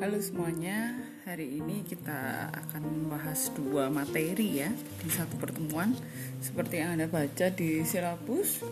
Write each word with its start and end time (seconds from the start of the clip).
Halo 0.00 0.16
semuanya, 0.16 0.96
hari 1.28 1.60
ini 1.60 1.84
kita 1.84 2.48
akan 2.56 2.88
membahas 2.88 3.52
dua 3.52 3.92
materi 3.92 4.64
ya 4.64 4.72
di 4.72 5.12
satu 5.12 5.36
pertemuan. 5.36 5.92
Seperti 6.40 6.80
yang 6.80 6.96
Anda 6.96 7.04
baca 7.04 7.52
di 7.52 7.84
silabus 7.84 8.64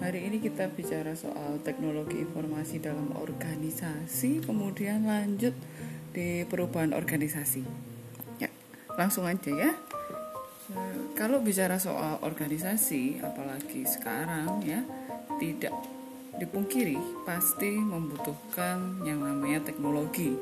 Hari 0.00 0.24
ini 0.24 0.40
kita 0.40 0.72
bicara 0.72 1.12
soal 1.12 1.60
teknologi 1.60 2.24
informasi 2.24 2.80
dalam 2.80 3.12
organisasi 3.12 4.48
Kemudian 4.48 5.04
lanjut 5.04 5.52
di 6.16 6.48
perubahan 6.48 6.96
organisasi. 6.96 7.60
Ya, 8.40 8.48
langsung 8.96 9.28
aja 9.28 9.52
ya. 9.52 9.76
Eh, 10.72 11.00
Kalau 11.20 11.44
bicara 11.44 11.76
soal 11.76 12.16
organisasi, 12.24 13.20
apalagi 13.20 13.84
sekarang 13.84 14.64
ya 14.64 14.80
Tidak 15.36 15.95
dipungkiri 16.36 17.00
pasti 17.24 17.80
membutuhkan 17.80 19.00
yang 19.08 19.24
namanya 19.24 19.64
teknologi. 19.64 20.36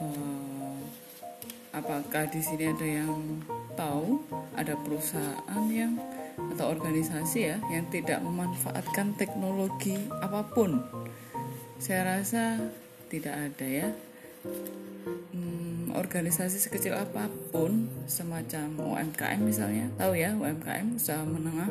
Uh, 0.00 0.80
apakah 1.70 2.26
di 2.32 2.40
sini 2.40 2.72
ada 2.72 2.86
yang 2.86 3.44
tahu 3.78 4.24
ada 4.56 4.74
perusahaan 4.80 5.64
yang 5.70 5.94
atau 6.56 6.66
organisasi 6.70 7.38
ya 7.46 7.56
yang 7.70 7.86
tidak 7.92 8.18
memanfaatkan 8.24 9.14
teknologi 9.20 9.96
apa 10.24 10.42
pun? 10.48 10.80
Saya 11.78 12.18
rasa 12.18 12.58
tidak 13.12 13.36
ada 13.36 13.66
ya. 13.68 13.88
Hmm, 15.32 15.92
organisasi 15.96 16.60
sekecil 16.60 16.96
apa 16.96 17.28
pun 17.48 17.88
semacam 18.04 18.76
UMKM 18.76 19.40
misalnya 19.40 19.88
tahu 19.96 20.18
ya 20.18 20.36
UMKM 20.36 21.00
usaha 21.00 21.24
menengah 21.24 21.70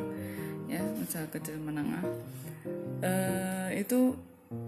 ya 0.65 0.81
usaha 0.97 1.29
kecil 1.29 1.61
menengah 1.61 2.01
uh, 3.03 3.69
itu 3.75 4.15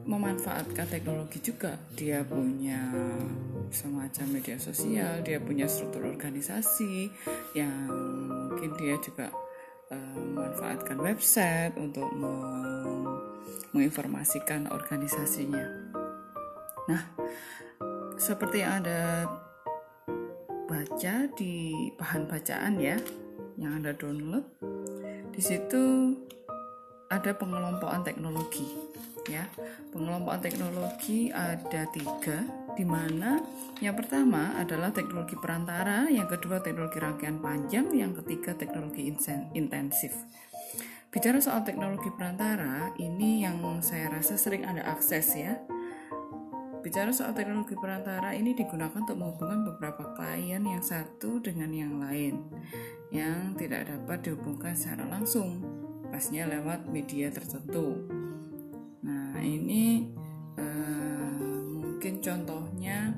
memanfaatkan 0.06 0.86
teknologi 0.90 1.40
juga. 1.40 1.80
Dia 1.96 2.26
punya 2.26 2.92
semacam 3.74 4.26
media 4.40 4.58
sosial 4.62 5.22
dia 5.26 5.42
punya 5.42 5.66
struktur 5.66 6.06
organisasi 6.06 7.10
yang 7.58 7.90
mungkin 8.30 8.72
dia 8.78 8.96
juga 9.02 9.32
uh, 9.90 10.16
memanfaatkan 10.16 10.98
website 11.02 11.74
untuk 11.78 12.08
menginformasikan 13.74 14.70
organisasinya. 14.70 15.66
Nah 16.88 17.04
seperti 18.16 18.64
yang 18.64 18.86
ada 18.86 19.28
baca 20.66 21.30
di 21.38 21.76
bahan 22.00 22.26
bacaan 22.26 22.80
ya 22.82 22.98
yang 23.60 23.84
anda 23.84 23.94
download 23.94 24.44
di 25.36 25.42
situ 25.44 26.16
ada 27.10 27.32
pengelompokan 27.38 28.02
teknologi 28.02 28.66
ya. 29.30 29.46
Pengelompokan 29.94 30.42
teknologi 30.42 31.30
ada 31.34 31.86
tiga 31.90 32.46
di 32.76 32.84
mana 32.84 33.40
yang 33.80 33.96
pertama 33.96 34.58
adalah 34.60 34.92
teknologi 34.92 35.40
perantara 35.40 36.12
yang 36.12 36.28
kedua 36.28 36.60
teknologi 36.60 37.00
rangkaian 37.00 37.40
panjang 37.40 37.88
yang 37.96 38.12
ketiga 38.14 38.54
teknologi 38.58 39.08
intensif. 39.56 40.14
Bicara 41.16 41.40
soal 41.40 41.64
teknologi 41.64 42.12
perantara 42.12 42.92
ini 43.00 43.48
yang 43.48 43.64
saya 43.80 44.12
rasa 44.12 44.36
sering 44.36 44.68
ada 44.68 44.84
akses 44.84 45.32
ya. 45.40 45.56
Bicara 46.84 47.10
soal 47.10 47.34
teknologi 47.34 47.74
perantara 47.74 48.36
ini 48.38 48.54
digunakan 48.54 48.94
untuk 48.94 49.18
menghubungkan 49.18 49.66
beberapa 49.66 50.14
klien 50.14 50.62
yang 50.62 50.84
satu 50.86 51.42
dengan 51.42 51.74
yang 51.74 51.98
lain 51.98 52.46
yang 53.10 53.58
tidak 53.58 53.90
dapat 53.90 54.22
dihubungkan 54.22 54.78
secara 54.78 55.08
langsung 55.10 55.85
pasnya 56.16 56.48
lewat 56.48 56.88
media 56.88 57.28
tertentu. 57.28 58.08
Nah, 59.04 59.36
ini 59.44 60.08
uh, 60.56 61.60
mungkin 61.76 62.24
contohnya 62.24 63.12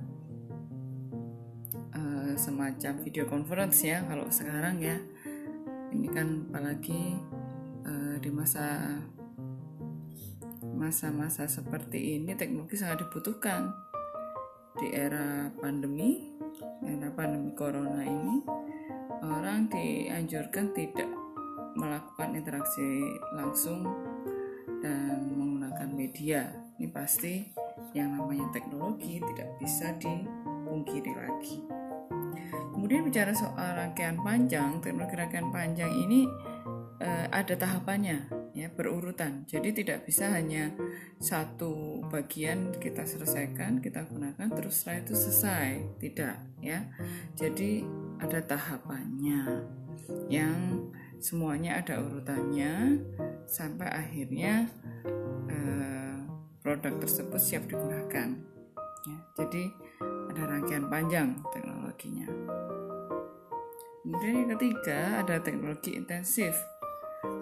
uh, 1.94 2.34
semacam 2.34 2.98
video 3.06 3.30
conference 3.30 3.86
ya 3.86 4.02
kalau 4.02 4.26
sekarang 4.34 4.82
ya. 4.82 4.98
Ini 5.94 6.10
kan 6.10 6.50
apalagi 6.50 7.22
uh, 7.86 8.18
di 8.18 8.34
masa 8.34 8.98
masa-masa 10.74 11.46
seperti 11.46 12.18
ini 12.18 12.34
teknologi 12.34 12.82
sangat 12.82 13.06
dibutuhkan 13.06 13.78
di 14.82 14.90
era 14.90 15.54
pandemi 15.54 16.34
era 16.82 17.14
pandemi 17.14 17.54
corona 17.54 18.02
ini 18.02 18.42
orang 19.22 19.70
dianjurkan 19.70 20.74
tidak 20.74 21.27
melakukan 21.78 22.34
interaksi 22.34 23.06
langsung 23.38 23.86
dan 24.82 25.38
menggunakan 25.38 25.90
media. 25.94 26.50
Ini 26.78 26.90
pasti 26.90 27.46
yang 27.94 28.18
namanya 28.18 28.50
teknologi 28.54 29.22
tidak 29.22 29.50
bisa 29.62 29.94
dipungkiri 29.98 31.14
lagi. 31.14 31.62
Kemudian 32.74 33.06
bicara 33.06 33.34
soal 33.34 33.74
rangkaian 33.74 34.22
panjang, 34.22 34.78
teknologi 34.82 35.18
rangkaian 35.18 35.50
panjang 35.50 35.90
ini 35.98 36.30
eh, 37.02 37.26
ada 37.30 37.54
tahapannya 37.58 38.30
ya 38.58 38.70
berurutan. 38.74 39.46
Jadi 39.46 39.82
tidak 39.82 40.06
bisa 40.06 40.34
hanya 40.34 40.74
satu 41.22 42.02
bagian 42.10 42.74
kita 42.78 43.06
selesaikan, 43.06 43.82
kita 43.82 44.06
gunakan 44.10 44.50
terus 44.54 44.82
setelah 44.82 45.06
itu 45.06 45.14
selesai. 45.14 45.70
Tidak 46.02 46.36
ya. 46.62 46.86
Jadi 47.38 47.86
ada 48.18 48.42
tahapannya 48.42 49.42
yang 50.30 50.90
semuanya 51.20 51.82
ada 51.82 52.02
urutannya. 52.02 53.04
Sampai 53.48 53.88
akhirnya 53.88 54.68
eh, 55.48 56.16
produk 56.62 57.00
tersebut 57.00 57.40
siap 57.40 57.64
digunakan. 57.70 58.36
Ya, 59.08 59.18
jadi 59.40 59.64
ada 60.34 60.44
rangkaian 60.52 60.86
panjang 60.92 61.30
teknologinya. 61.56 62.28
Kemudian 64.04 64.34
yang 64.46 64.50
ketiga 64.56 65.24
ada 65.24 65.40
teknologi 65.40 65.96
intensif. 65.96 66.56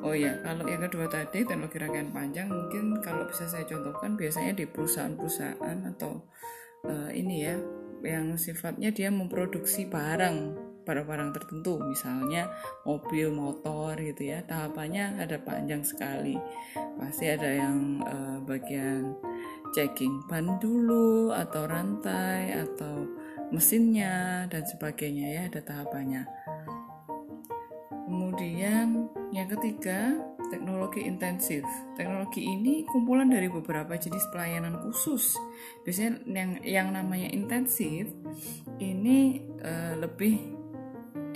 Oh 0.02 0.14
ya 0.14 0.40
kalau 0.42 0.66
yang 0.66 0.82
kedua 0.86 1.06
tadi 1.10 1.46
teknologi 1.46 1.78
rangkaian 1.78 2.10
panjang 2.14 2.48
mungkin 2.48 3.02
kalau 3.02 3.26
bisa 3.28 3.46
saya 3.50 3.66
contohkan 3.68 4.16
biasanya 4.16 4.54
di 4.56 4.66
perusahaan-perusahaan 4.70 5.78
atau 5.94 6.26
uh, 6.88 7.10
ini 7.12 7.36
ya 7.46 7.58
yang 8.06 8.38
sifatnya 8.38 8.94
dia 8.94 9.10
memproduksi 9.10 9.90
barang 9.90 10.65
barang-barang 10.86 11.34
tertentu 11.34 11.82
misalnya 11.82 12.48
mobil 12.86 13.34
motor 13.34 13.98
gitu 13.98 14.30
ya. 14.32 14.46
Tahapannya 14.46 15.20
ada 15.20 15.42
panjang 15.42 15.82
sekali. 15.82 16.38
Pasti 16.96 17.26
ada 17.28 17.50
yang 17.50 18.06
uh, 18.06 18.38
bagian 18.46 19.18
checking 19.74 20.24
ban 20.30 20.62
dulu 20.62 21.36
atau 21.36 21.68
rantai 21.68 22.56
atau 22.56 23.10
mesinnya 23.52 24.46
dan 24.48 24.64
sebagainya 24.64 25.28
ya 25.36 25.42
ada 25.52 25.62
tahapannya. 25.66 26.24
Kemudian 28.06 29.10
yang 29.34 29.50
ketiga 29.50 30.14
teknologi 30.50 31.04
intensif. 31.04 31.66
Teknologi 31.98 32.46
ini 32.46 32.86
kumpulan 32.86 33.28
dari 33.28 33.50
beberapa 33.50 33.98
jenis 33.98 34.30
pelayanan 34.30 34.78
khusus. 34.86 35.36
Biasanya 35.84 36.22
yang 36.30 36.52
yang 36.64 36.88
namanya 36.94 37.30
intensif 37.34 38.10
ini 38.78 39.42
uh, 39.62 39.98
lebih 40.00 40.65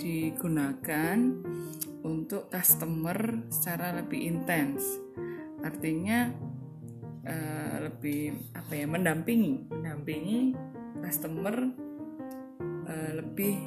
digunakan 0.00 1.16
untuk 2.00 2.48
customer 2.48 3.44
secara 3.52 3.92
lebih 4.00 4.24
intens. 4.24 4.80
Artinya 5.60 6.32
uh, 7.28 7.76
lebih 7.84 8.32
apa 8.56 8.72
ya 8.72 8.86
mendampingi, 8.88 9.68
mendampingi 9.68 10.56
customer 11.04 11.68
uh, 12.88 13.12
lebih 13.20 13.60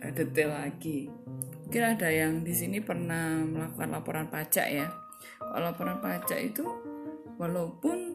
uh, 0.00 0.12
detail 0.16 0.56
lagi. 0.56 1.12
Mungkin 1.66 1.82
ada 1.82 2.08
yang 2.08 2.46
di 2.46 2.54
sini 2.54 2.78
pernah 2.80 3.42
melakukan 3.42 3.90
laporan 3.92 4.26
pajak 4.30 4.66
ya. 4.70 4.88
Kalau 5.42 5.66
laporan 5.66 5.98
pajak 5.98 6.38
itu 6.40 6.64
walaupun 7.36 8.05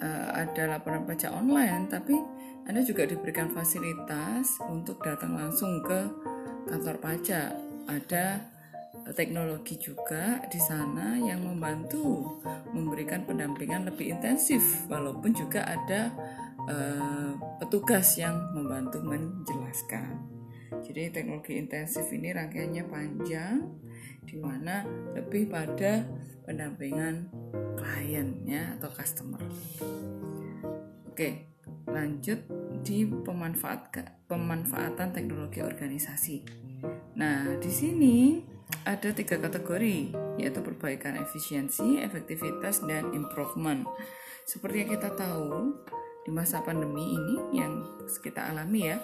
uh, 0.00 0.28
ada 0.34 0.78
laporan 0.78 1.04
pajak 1.04 1.32
online, 1.32 1.88
tapi 1.90 2.16
anda 2.68 2.84
juga 2.84 3.08
diberikan 3.08 3.48
fasilitas 3.52 4.60
untuk 4.68 5.00
datang 5.00 5.36
langsung 5.36 5.80
ke 5.80 6.00
kantor 6.68 6.96
pajak. 7.00 7.56
Ada 7.88 8.44
teknologi 9.16 9.80
juga 9.80 10.42
di 10.52 10.60
sana 10.60 11.16
yang 11.16 11.40
membantu 11.40 12.36
memberikan 12.76 13.24
pendampingan 13.24 13.88
lebih 13.88 14.12
intensif 14.12 14.60
walaupun 14.92 15.32
juga 15.32 15.64
ada 15.64 16.12
uh, 16.68 17.32
petugas 17.56 18.20
yang 18.20 18.36
membantu 18.52 19.00
menjelaskan. 19.00 20.28
Jadi 20.84 21.08
teknologi 21.08 21.56
intensif 21.56 22.04
ini 22.12 22.36
rangkaiannya 22.36 22.84
panjang 22.86 23.64
di 24.28 24.36
mana 24.36 24.84
lebih 25.16 25.48
pada 25.48 26.04
pendampingan 26.44 27.32
klien 27.80 28.44
ya 28.44 28.76
atau 28.76 28.92
customer. 28.92 29.40
Oke, 31.08 31.48
lanjut 31.88 32.44
di 32.84 33.08
pemanfaat 33.08 33.90
pemanfaatan 34.28 35.16
teknologi 35.16 35.64
organisasi. 35.64 36.44
Nah, 37.16 37.56
di 37.56 37.72
sini 37.72 38.44
ada 38.84 39.10
tiga 39.16 39.40
kategori, 39.40 40.12
yaitu 40.36 40.60
perbaikan 40.60 41.16
efisiensi, 41.16 41.98
efektivitas, 42.04 42.84
dan 42.84 43.10
improvement. 43.16 43.88
Seperti 44.44 44.84
yang 44.84 44.90
kita 44.92 45.10
tahu, 45.16 45.74
di 46.28 46.30
masa 46.36 46.60
pandemi 46.60 47.16
ini 47.16 47.56
yang 47.56 47.88
kita 48.20 48.52
alami 48.52 48.92
ya 48.92 49.00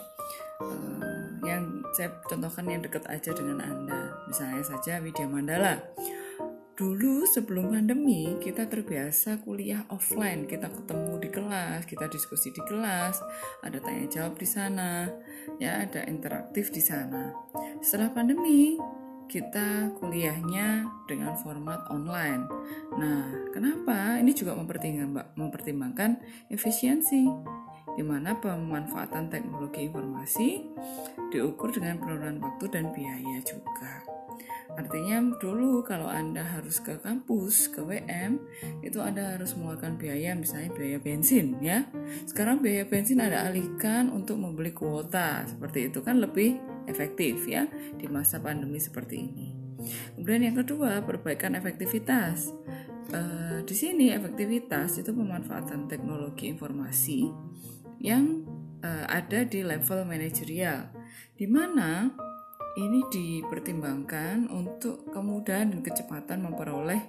uh, 0.64 1.28
yang 1.44 1.84
saya 1.92 2.16
contohkan 2.26 2.64
yang 2.66 2.82
dekat 2.82 3.04
aja 3.06 3.30
dengan 3.36 3.60
anda. 3.60 4.16
Misalnya 4.26 4.64
saja 4.64 4.98
Widya 4.98 5.28
Mandala. 5.28 5.78
Dulu 6.74 7.22
sebelum 7.30 7.70
pandemi 7.70 8.34
kita 8.42 8.66
terbiasa 8.66 9.38
kuliah 9.46 9.86
offline. 9.94 10.50
Kita 10.50 10.66
ketemu 10.66 11.22
di 11.22 11.28
kelas 11.30 11.86
kita 11.86 12.10
diskusi 12.10 12.50
di 12.50 12.58
kelas 12.66 13.22
ada 13.62 13.78
tanya 13.78 14.10
jawab 14.10 14.34
di 14.34 14.48
sana 14.48 15.06
ya 15.62 15.86
ada 15.86 16.02
interaktif 16.10 16.74
di 16.74 16.82
sana. 16.82 17.30
Setelah 17.78 18.10
pandemi 18.10 18.74
kita 19.28 19.94
kuliahnya 19.98 20.84
dengan 21.08 21.34
format 21.40 21.88
online. 21.88 22.44
Nah, 22.96 23.50
kenapa? 23.50 24.20
Ini 24.20 24.32
juga 24.36 24.54
mempertimbangkan 25.34 26.20
efisiensi, 26.52 27.24
di 27.92 28.02
mana 28.02 28.32
pemanfaatan 28.40 29.28
teknologi 29.28 29.84
informasi 29.86 30.64
diukur 31.28 31.70
dengan 31.70 32.00
penurunan 32.00 32.40
waktu 32.40 32.64
dan 32.72 32.90
biaya 32.90 33.38
juga. 33.44 34.14
Artinya 34.74 35.22
dulu 35.38 35.86
kalau 35.86 36.10
Anda 36.10 36.42
harus 36.42 36.82
ke 36.82 36.98
kampus, 36.98 37.70
ke 37.70 37.78
WM, 37.78 38.42
itu 38.82 38.98
Anda 38.98 39.38
harus 39.38 39.54
mengeluarkan 39.54 39.94
biaya 39.94 40.34
misalnya 40.34 40.74
biaya 40.74 40.98
bensin 40.98 41.62
ya. 41.62 41.86
Sekarang 42.26 42.58
biaya 42.58 42.82
bensin 42.82 43.22
Anda 43.22 43.46
alihkan 43.46 44.10
untuk 44.10 44.42
membeli 44.42 44.74
kuota. 44.74 45.46
Seperti 45.46 45.94
itu 45.94 46.02
kan 46.02 46.18
lebih 46.18 46.58
efektif 46.90 47.46
ya 47.46 47.70
di 47.94 48.10
masa 48.10 48.42
pandemi 48.42 48.82
seperti 48.82 49.14
ini. 49.22 49.48
Kemudian 50.16 50.42
yang 50.42 50.56
kedua, 50.58 51.04
perbaikan 51.04 51.54
efektivitas. 51.54 52.50
E, 53.10 53.20
di 53.66 53.74
sini 53.76 54.12
efektivitas 54.14 55.00
itu 55.00 55.10
pemanfaatan 55.12 55.90
teknologi 55.90 56.48
informasi 56.48 57.28
yang 58.00 58.44
e, 58.80 58.90
ada 59.08 59.44
di 59.44 59.60
level 59.60 60.06
manajerial 60.08 60.88
di 61.34 61.44
mana 61.50 62.14
ini 62.74 63.06
dipertimbangkan 63.06 64.50
untuk 64.50 65.06
kemudahan 65.14 65.70
dan 65.70 65.80
kecepatan 65.82 66.42
memperoleh 66.42 67.02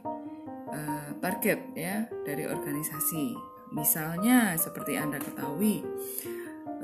uh, 0.69 1.09
target 1.17 1.73
ya 1.73 2.05
dari 2.21 2.45
organisasi. 2.45 3.33
Misalnya 3.73 4.53
seperti 4.61 4.93
Anda 4.93 5.17
ketahui, 5.17 5.81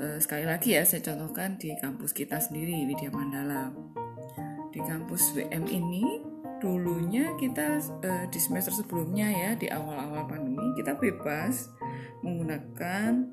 uh, 0.02 0.18
sekali 0.18 0.44
lagi 0.44 0.74
ya 0.74 0.82
saya 0.82 1.02
contohkan 1.14 1.62
di 1.62 1.70
kampus 1.78 2.10
kita 2.10 2.42
sendiri 2.42 2.90
Widya 2.90 3.14
Mandala. 3.14 3.70
Di 4.72 4.80
kampus 4.82 5.36
WM 5.36 5.68
ini 5.68 6.31
dulunya 6.62 7.34
kita 7.34 7.82
uh, 7.82 8.24
di 8.30 8.38
semester 8.38 8.70
sebelumnya 8.70 9.26
ya 9.26 9.50
di 9.58 9.66
awal-awal 9.66 10.30
pandemi 10.30 10.70
kita 10.78 10.94
bebas 10.94 11.66
menggunakan 12.22 13.26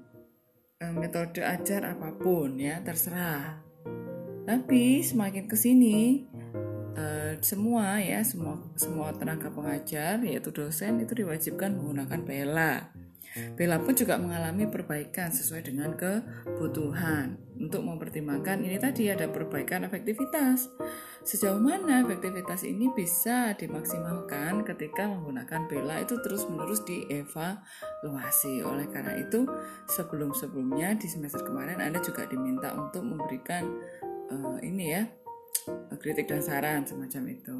uh, 0.81 0.93
metode 0.97 1.45
ajar 1.45 1.93
apa 1.93 2.17
pun 2.17 2.57
ya 2.57 2.81
terserah 2.81 3.61
tapi 4.49 5.05
semakin 5.05 5.45
ke 5.45 5.53
sini 5.53 6.25
uh, 6.97 7.37
semua 7.39 8.01
ya 8.01 8.25
semua 8.25 8.57
semua 8.73 9.13
tenaga 9.13 9.53
pengajar 9.53 10.19
yaitu 10.25 10.49
dosen 10.49 10.99
itu 11.05 11.23
diwajibkan 11.23 11.77
menggunakan 11.77 12.21
Bella. 12.25 12.98
Bella 13.57 13.79
pun 13.81 13.91
juga 13.91 14.15
mengalami 14.15 14.65
perbaikan 14.69 15.29
sesuai 15.29 15.67
dengan 15.67 15.93
kebutuhan 15.99 17.35
untuk 17.59 17.83
mempertimbangkan 17.83 18.63
ini 18.63 18.79
tadi 18.79 19.11
ada 19.11 19.27
perbaikan 19.27 19.83
efektivitas. 19.83 20.71
Sejauh 21.27 21.59
mana 21.59 22.07
efektivitas 22.07 22.63
ini 22.63 22.87
bisa 22.95 23.51
dimaksimalkan 23.59 24.63
ketika 24.63 25.11
menggunakan 25.11 25.67
Bella 25.67 25.99
itu 25.99 26.15
terus-menerus 26.23 26.87
dievaluasi. 26.87 28.63
Oleh 28.63 28.87
karena 28.87 29.19
itu, 29.19 29.43
sebelum-sebelumnya 29.91 30.95
di 30.95 31.11
semester 31.11 31.43
kemarin 31.43 31.83
Anda 31.83 31.99
juga 31.99 32.23
diminta 32.31 32.71
untuk 32.79 33.03
memberikan 33.03 33.67
uh, 34.31 34.57
ini 34.63 34.85
ya 34.95 35.03
kritik 35.99 36.31
dan 36.31 36.39
saran 36.39 36.87
semacam 36.87 37.23
itu. 37.27 37.57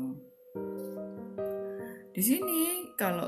Di 2.16 2.22
sini 2.24 2.92
kalau 2.96 3.28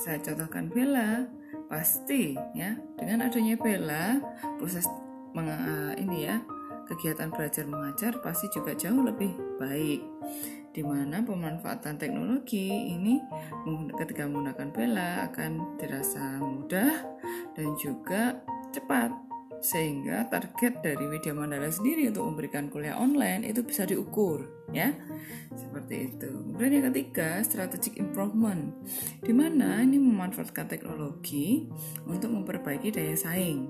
saya 0.00 0.18
contohkan 0.22 0.72
Bella 0.72 1.28
pasti 1.70 2.34
ya 2.56 2.74
dengan 2.98 3.26
adanya 3.28 3.54
Bella 3.54 4.18
proses 4.58 4.86
meng, 5.36 5.46
uh, 5.46 5.94
ini 5.94 6.26
ya 6.26 6.42
kegiatan 6.90 7.30
belajar 7.30 7.64
mengajar 7.70 8.12
pasti 8.18 8.50
juga 8.50 8.74
jauh 8.74 9.06
lebih 9.06 9.30
baik. 9.62 10.02
Di 10.70 10.86
mana 10.86 11.22
pemanfaatan 11.22 11.98
teknologi 11.98 12.70
ini 12.70 13.18
ketika 13.98 14.26
menggunakan 14.26 14.70
Bella 14.70 15.10
akan 15.30 15.78
dirasa 15.78 16.38
mudah 16.38 16.94
dan 17.54 17.68
juga 17.78 18.38
cepat 18.70 19.29
sehingga 19.60 20.24
target 20.32 20.80
dari 20.80 21.04
Widya 21.04 21.36
Mandala 21.36 21.68
sendiri 21.68 22.08
untuk 22.08 22.24
memberikan 22.32 22.72
kuliah 22.72 22.96
online 22.96 23.44
itu 23.44 23.60
bisa 23.60 23.84
diukur 23.84 24.48
ya. 24.72 24.96
Seperti 25.52 26.08
itu. 26.08 26.28
Kemudian 26.32 26.80
yang 26.80 26.86
ketiga 26.92 27.44
strategic 27.44 28.00
improvement. 28.00 28.72
Di 29.20 29.36
mana 29.36 29.84
ini 29.84 30.00
memanfaatkan 30.00 30.64
teknologi 30.64 31.68
untuk 32.08 32.32
memperbaiki 32.32 32.88
daya 32.88 33.12
saing. 33.14 33.68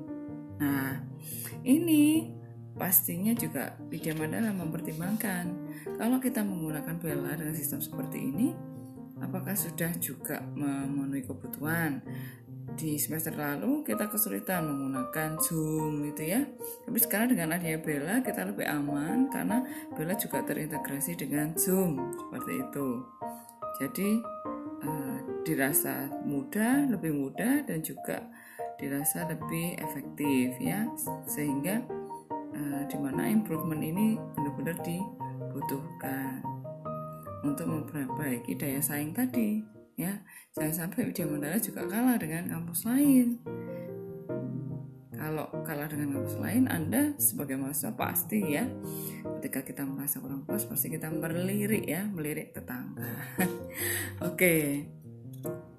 Nah 0.63 1.03
ini 1.67 2.31
pastinya 2.79 3.35
juga 3.35 3.75
Widya 3.91 4.15
Mandala 4.15 4.55
mempertimbangkan. 4.55 5.45
Kalau 5.99 6.23
kita 6.23 6.47
menggunakan 6.47 6.97
Bella 7.03 7.35
dengan 7.35 7.53
sistem 7.59 7.83
seperti 7.83 8.19
ini 8.31 8.55
apakah 9.21 9.53
sudah 9.53 9.93
juga 10.01 10.41
memenuhi 10.57 11.29
kebutuhan 11.29 12.01
di 12.75 12.97
semester 12.99 13.35
lalu 13.35 13.83
kita 13.83 14.07
kesulitan 14.07 14.67
menggunakan 14.67 15.39
Zoom 15.43 16.07
gitu 16.13 16.23
ya. 16.27 16.41
Tapi 16.87 16.99
sekarang 17.01 17.35
dengan 17.35 17.57
adanya 17.57 17.81
Bella 17.81 18.23
kita 18.23 18.47
lebih 18.47 18.67
aman 18.67 19.31
karena 19.31 19.65
Bella 19.95 20.15
juga 20.15 20.43
terintegrasi 20.45 21.19
dengan 21.19 21.55
Zoom 21.59 21.99
seperti 22.15 22.53
itu. 22.63 22.89
Jadi 23.81 24.11
uh, 24.85 25.19
dirasa 25.43 26.11
mudah, 26.23 26.87
lebih 26.91 27.17
mudah 27.17 27.65
dan 27.65 27.81
juga 27.81 28.29
dirasa 28.81 29.29
lebih 29.29 29.77
efektif 29.77 30.57
ya 30.57 30.89
sehingga 31.29 31.85
uh, 32.57 32.83
di 32.89 32.97
mana 32.97 33.29
improvement 33.29 33.85
ini 33.85 34.17
benar-benar 34.37 34.81
dibutuhkan 34.81 36.41
untuk 37.45 37.69
memperbaiki 37.69 38.57
daya 38.57 38.81
saing 38.81 39.13
tadi 39.13 39.80
ya 40.01 40.25
jangan 40.57 40.89
sampai 40.89 41.13
Widya 41.13 41.29
Mandala 41.29 41.61
juga 41.61 41.85
kalah 41.85 42.17
dengan 42.17 42.49
kampus 42.49 42.89
lain. 42.89 43.37
Kalau 45.21 45.53
kalah 45.69 45.85
dengan 45.85 46.17
kampus 46.17 46.41
lain 46.41 46.65
Anda 46.73 47.13
sebagai 47.21 47.61
mahasiswa 47.61 47.93
pasti 47.93 48.41
ya 48.57 48.65
ketika 49.39 49.61
kita 49.61 49.85
merasa 49.85 50.17
kurang 50.17 50.49
puas 50.49 50.65
pasti 50.65 50.89
kita 50.89 51.13
melirik 51.13 51.85
ya 51.85 52.09
melirik 52.09 52.57
tetangga. 52.57 53.37
Oke. 54.29 54.89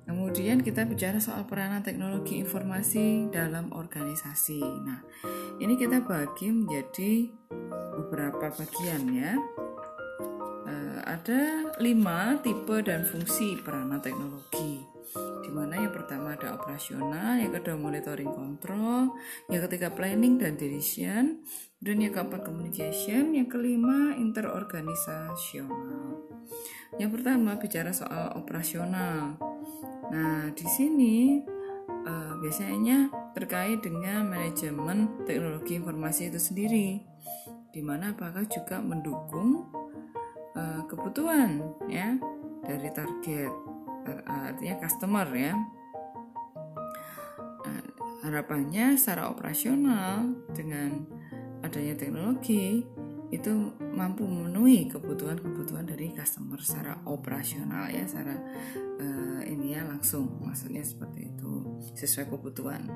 Kemudian 0.05 0.59
kita 0.59 0.83
bicara 0.85 1.23
soal 1.23 1.47
peranan 1.47 1.81
teknologi 1.81 2.37
informasi 2.37 3.31
dalam 3.31 3.71
organisasi. 3.71 4.59
Nah, 4.59 4.99
ini 5.63 5.79
kita 5.79 6.03
bagi 6.03 6.51
menjadi 6.51 7.31
beberapa 7.95 8.51
bagian 8.51 9.07
ya 9.11 9.39
ada 11.05 11.73
lima 11.81 12.37
tipe 12.41 12.81
dan 12.85 13.05
fungsi 13.05 13.57
peranan 13.61 14.01
teknologi 14.01 14.91
di 15.41 15.49
mana 15.51 15.83
yang 15.83 15.91
pertama 15.91 16.39
ada 16.39 16.55
operasional, 16.55 17.35
yang 17.35 17.51
kedua 17.51 17.75
monitoring 17.75 18.31
control, 18.31 19.11
yang 19.51 19.59
ketiga 19.67 19.91
planning 19.91 20.39
dan 20.39 20.55
decision, 20.55 21.43
dan 21.83 21.99
yang 21.99 22.15
keempat 22.15 22.47
communication, 22.47 23.35
yang 23.35 23.51
kelima 23.51 24.15
interorganisasional. 24.15 26.23
Yang 26.95 27.11
pertama 27.19 27.59
bicara 27.59 27.91
soal 27.91 28.31
operasional. 28.39 29.35
Nah, 30.11 30.51
di 30.55 30.67
sini 30.71 31.43
uh, 32.07 32.39
biasanya 32.39 33.11
terkait 33.35 33.83
dengan 33.83 34.31
manajemen 34.31 35.27
teknologi 35.27 35.75
informasi 35.75 36.31
itu 36.31 36.39
sendiri, 36.39 37.03
di 37.75 37.83
mana 37.83 38.15
apakah 38.15 38.47
juga 38.47 38.79
mendukung 38.79 39.80
uh, 40.55 40.81
kebutuhan 40.87 41.61
ya 41.87 42.15
dari 42.65 42.89
target 42.93 43.53
uh, 44.07 44.51
artinya 44.53 44.75
customer 44.81 45.27
ya. 45.33 45.53
Uh, 47.65 47.83
harapannya 48.25 48.97
secara 48.97 49.29
operasional 49.29 50.29
dengan 50.53 51.05
adanya 51.61 51.93
teknologi 51.97 52.85
itu 53.31 53.51
mampu 53.95 54.27
memenuhi 54.27 54.91
kebutuhan-kebutuhan 54.91 55.87
dari 55.87 56.11
customer 56.11 56.59
secara 56.59 56.99
operasional 57.07 57.87
ya 57.87 58.03
secara 58.03 58.35
uh, 58.99 59.41
ini 59.47 59.79
ya 59.79 59.87
langsung. 59.87 60.43
Maksudnya 60.43 60.83
seperti 60.83 61.31
itu 61.31 61.79
sesuai 61.95 62.27
kebutuhan 62.27 62.91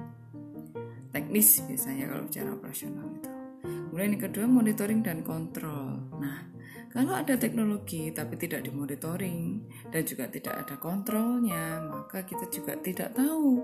teknis 1.15 1.63
biasanya 1.63 2.11
kalau 2.11 2.27
bicara 2.27 2.51
operasional 2.51 3.07
itu. 3.15 3.31
Kemudian 3.63 4.11
yang 4.19 4.23
kedua 4.27 4.45
monitoring 4.51 5.01
dan 5.07 5.23
kontrol. 5.23 6.03
Nah 6.19 6.54
Kalau 6.95 7.11
ada 7.11 7.35
teknologi 7.35 8.07
tapi 8.15 8.39
tidak 8.39 8.63
dimonitoring 8.63 9.67
dan 9.91 10.07
juga 10.07 10.31
tidak 10.31 10.63
ada 10.63 10.79
kontrolnya, 10.79 11.83
maka 11.83 12.23
kita 12.23 12.47
juga 12.47 12.79
tidak 12.79 13.11
tahu 13.11 13.59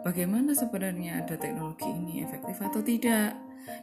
bagaimana 0.00 0.56
sebenarnya 0.56 1.20
ada 1.20 1.36
teknologi 1.36 1.84
ini 1.84 2.24
efektif 2.24 2.56
atau 2.64 2.80
tidak 2.80 3.36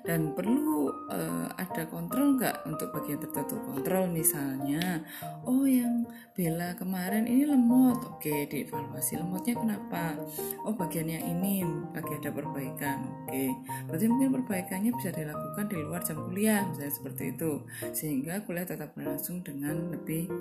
dan 0.03 0.33
perlu 0.33 0.89
uh, 1.11 1.47
ada 1.55 1.85
kontrol 1.89 2.39
nggak 2.39 2.65
untuk 2.65 2.91
bagian 2.95 3.19
tertentu? 3.19 3.59
Kontrol 3.63 4.09
misalnya 4.09 5.03
oh 5.45 5.65
yang 5.67 6.07
bela 6.33 6.75
kemarin 6.75 7.27
ini 7.27 7.45
lemot. 7.49 7.99
Oke 8.15 8.47
dievaluasi 8.47 9.19
lemotnya 9.19 9.55
kenapa? 9.57 10.15
Oh 10.63 10.73
bagian 10.73 11.09
yang 11.09 11.25
ini 11.25 11.63
lagi 11.91 12.13
ada 12.19 12.31
perbaikan. 12.31 13.05
Oke 13.25 13.53
berarti 13.89 14.05
mungkin 14.07 14.29
perbaikannya 14.41 14.91
bisa 14.95 15.09
dilakukan 15.11 15.65
di 15.67 15.77
luar 15.83 16.01
jam 16.03 16.17
kuliah 16.23 16.63
misalnya 16.67 16.93
seperti 16.93 17.23
itu. 17.35 17.51
Sehingga 17.91 18.43
kuliah 18.47 18.67
tetap 18.67 18.95
berlangsung 18.95 19.43
dengan 19.43 19.91
lebih 19.91 20.31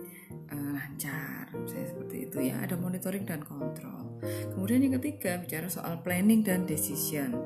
uh, 0.52 0.70
lancar 0.74 1.50
misalnya 1.54 1.88
seperti 1.90 2.16
itu 2.30 2.36
ya. 2.52 2.60
Ada 2.62 2.78
monitoring 2.78 3.24
dan 3.26 3.42
kontrol. 3.42 4.22
Kemudian 4.54 4.82
yang 4.82 4.94
ketiga 4.98 5.38
bicara 5.38 5.70
soal 5.70 6.02
planning 6.02 6.42
dan 6.42 6.66
decision 6.66 7.38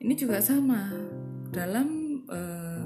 ini 0.00 0.14
juga 0.16 0.40
sama. 0.40 0.88
Dalam 1.50 2.20
uh, 2.30 2.84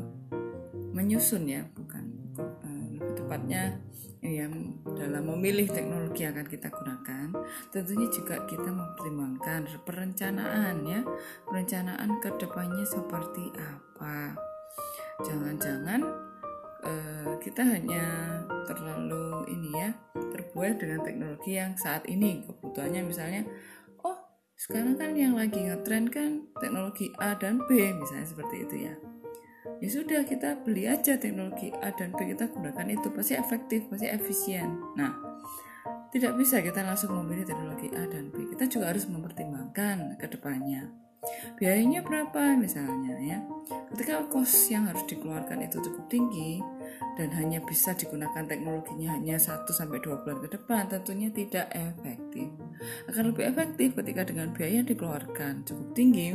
menyusun 0.95 1.47
ya 1.47 1.63
bukan 1.75 2.05
uh, 2.39 2.87
lebih 2.97 3.13
tepatnya 3.23 3.79
ya 4.25 4.49
dalam 4.97 5.29
memilih 5.37 5.69
teknologi 5.69 6.25
yang 6.25 6.33
akan 6.33 6.49
kita 6.49 6.73
gunakan 6.73 7.29
tentunya 7.69 8.09
juga 8.09 8.41
kita 8.49 8.69
mempertimbangkan 8.73 9.69
perencanaan 9.87 10.77
ya. 10.83 11.01
Perencanaan 11.47 12.19
ke 12.19 12.29
depannya 12.41 12.85
seperti 12.89 13.53
apa? 13.55 14.35
Jangan-jangan 15.23 16.01
uh, 16.83 17.33
kita 17.39 17.63
hanya 17.63 18.07
terlalu 18.65 19.45
ini 19.53 19.71
ya 19.77 19.91
terbuai 20.15 20.75
dengan 20.81 21.05
teknologi 21.05 21.53
yang 21.55 21.77
saat 21.77 22.09
ini 22.09 22.43
kebutuhannya 22.49 23.03
misalnya 23.07 23.43
sekarang 24.65 24.97
kan 24.97 25.13
yang 25.13 25.37
lagi 25.37 25.61
ngetren 25.61 26.09
kan 26.09 26.49
teknologi 26.57 27.13
A 27.21 27.37
dan 27.37 27.61
B 27.69 27.93
misalnya 27.93 28.25
seperti 28.25 28.65
itu 28.65 28.77
ya. 28.89 28.95
Ya 29.85 29.89
sudah 29.93 30.25
kita 30.25 30.65
beli 30.65 30.89
aja 30.89 31.21
teknologi 31.21 31.69
A 31.85 31.93
dan 31.93 32.17
B 32.17 32.33
kita 32.33 32.49
gunakan 32.49 32.89
itu. 32.89 33.13
Pasti 33.13 33.37
efektif 33.37 33.85
pasti 33.93 34.09
efisien. 34.09 34.81
Nah 34.97 35.13
tidak 36.17 36.41
bisa 36.41 36.65
kita 36.65 36.81
langsung 36.81 37.13
memilih 37.13 37.45
teknologi 37.45 37.93
A 37.93 38.09
dan 38.09 38.33
B. 38.33 38.49
Kita 38.57 38.65
juga 38.65 38.89
harus 38.89 39.05
mempertimbangkan 39.05 40.17
ke 40.17 40.27
depannya 40.33 41.04
biayanya 41.57 42.05
berapa 42.05 42.59
misalnya 42.59 43.15
ya 43.21 43.39
ketika 43.95 44.27
kos 44.29 44.53
yang 44.69 44.91
harus 44.91 45.07
dikeluarkan 45.07 45.65
itu 45.65 45.81
cukup 45.81 46.05
tinggi 46.11 46.61
dan 47.15 47.31
hanya 47.39 47.63
bisa 47.63 47.95
digunakan 47.95 48.43
teknologinya 48.45 49.15
hanya 49.15 49.39
1 49.39 49.71
sampai 49.71 50.03
2 50.03 50.23
bulan 50.27 50.39
ke 50.43 50.49
depan 50.59 50.91
tentunya 50.91 51.31
tidak 51.31 51.71
efektif. 51.71 52.51
Akan 53.07 53.31
lebih 53.31 53.45
efektif 53.47 53.95
ketika 53.95 54.27
dengan 54.27 54.51
biaya 54.51 54.83
yang 54.83 54.89
dikeluarkan 54.89 55.63
cukup 55.63 55.89
tinggi 55.95 56.35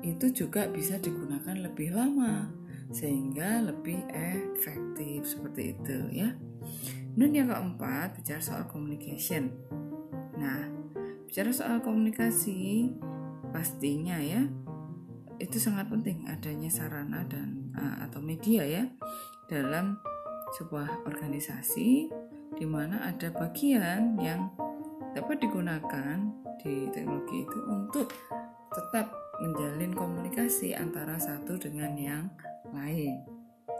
itu 0.00 0.26
juga 0.32 0.64
bisa 0.72 0.96
digunakan 0.96 1.52
lebih 1.60 1.92
lama 1.92 2.48
sehingga 2.90 3.60
lebih 3.60 4.00
efektif 4.10 5.28
seperti 5.28 5.76
itu 5.76 5.98
ya. 6.10 6.32
Dan 7.14 7.30
yang 7.36 7.52
keempat 7.52 8.16
bicara 8.16 8.40
soal 8.40 8.64
communication. 8.66 9.52
Nah, 10.40 10.70
bicara 11.28 11.52
soal 11.52 11.84
komunikasi 11.84 12.90
pastinya 13.50 14.18
ya. 14.18 14.46
Itu 15.40 15.56
sangat 15.56 15.88
penting 15.88 16.28
adanya 16.28 16.68
sarana 16.68 17.24
dan 17.24 17.72
uh, 17.74 18.04
atau 18.08 18.20
media 18.20 18.64
ya 18.64 18.84
dalam 19.48 19.96
sebuah 20.58 21.06
organisasi 21.06 22.10
di 22.58 22.66
mana 22.66 23.06
ada 23.06 23.30
bagian 23.30 24.18
yang 24.18 24.50
dapat 25.14 25.42
digunakan 25.42 26.18
di 26.60 26.90
teknologi 26.92 27.42
itu 27.46 27.58
untuk 27.66 28.12
tetap 28.70 29.10
menjalin 29.40 29.96
komunikasi 29.96 30.76
antara 30.76 31.16
satu 31.16 31.56
dengan 31.56 31.96
yang 31.96 32.24
lain. 32.70 33.24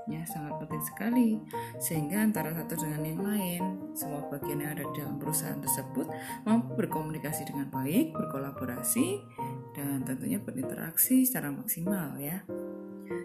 Ya 0.09 0.27
sangat 0.27 0.59
penting 0.59 0.83
sekali. 0.83 1.31
Sehingga 1.79 2.25
antara 2.25 2.50
satu 2.57 2.75
dengan 2.75 3.05
yang 3.05 3.23
lain 3.23 3.62
semua 3.95 4.27
bagian 4.33 4.65
yang 4.65 4.75
ada 4.75 4.85
dalam 4.97 5.21
perusahaan 5.21 5.61
tersebut 5.61 6.09
mampu 6.43 6.75
berkomunikasi 6.75 7.47
dengan 7.47 7.69
baik 7.71 8.17
berkolaborasi 8.17 9.23
dan 9.77 10.03
tentunya 10.03 10.43
berinteraksi 10.43 11.23
secara 11.23 11.55
maksimal 11.55 12.19
ya 12.19 12.43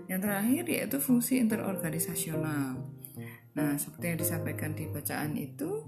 yang 0.06 0.22
terakhir 0.22 0.64
yaitu 0.70 0.98
fungsi 1.02 1.42
interorganisasional. 1.42 2.78
Nah, 3.56 3.72
seperti 3.80 4.06
yang 4.12 4.20
disampaikan 4.20 4.72
di 4.76 4.86
bacaan 4.92 5.34
itu, 5.40 5.88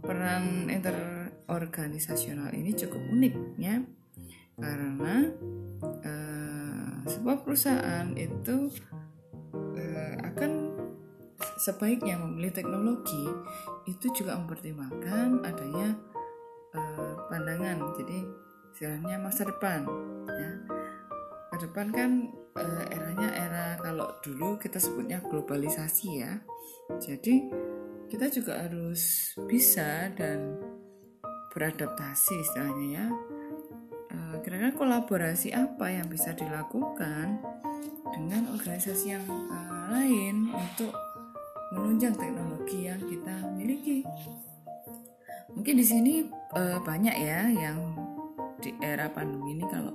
peran 0.00 0.72
interorganisasional 0.72 2.50
ini 2.56 2.72
cukup 2.72 3.02
unik 3.12 3.34
ya. 3.60 3.76
Karena 4.56 5.28
uh, 5.82 6.92
sebuah 7.04 7.44
perusahaan 7.44 8.08
itu 8.16 8.72
uh, 9.76 10.14
akan 10.32 10.50
sebaiknya 11.60 12.18
memilih 12.18 12.54
teknologi 12.54 13.26
itu 13.86 14.06
juga 14.16 14.38
mempertimbangkan 14.40 15.44
adanya 15.44 15.98
uh, 16.72 17.14
pandangan. 17.28 17.92
Jadi 18.00 18.18
istilahnya 18.72 19.20
masa 19.20 19.44
depan 19.44 19.84
ya. 20.26 20.50
Masa 21.52 21.68
depan 21.68 21.86
kan 21.92 22.10
uh, 22.56 22.84
eranya 22.88 23.28
era 23.36 23.66
kalau 23.78 24.16
dulu 24.24 24.56
kita 24.56 24.80
sebutnya 24.80 25.20
globalisasi 25.20 26.08
ya. 26.24 26.40
Jadi 26.96 27.52
kita 28.08 28.28
juga 28.32 28.64
harus 28.64 29.32
bisa 29.48 30.08
dan 30.16 30.56
beradaptasi 31.52 32.34
istilahnya 32.40 32.86
ya. 32.88 33.06
Uh, 34.12 34.36
kira-kira 34.40 34.72
kolaborasi 34.72 35.52
apa 35.52 35.92
yang 35.92 36.08
bisa 36.08 36.32
dilakukan 36.32 37.40
dengan 38.12 38.48
organisasi 38.52 39.16
yang 39.16 39.24
uh, 39.28 39.92
lain 39.92 40.52
untuk 40.52 40.92
menunjang 41.72 42.12
teknologi 42.16 42.88
yang 42.88 43.00
kita 43.00 43.48
miliki. 43.56 44.04
Mungkin 45.52 45.74
di 45.76 45.84
sini 45.84 46.14
uh, 46.56 46.80
banyak 46.80 47.16
ya 47.16 47.48
yang 47.48 47.91
di 48.62 48.70
era 48.78 49.10
pandemi 49.10 49.58
ini 49.58 49.66
kalau 49.66 49.90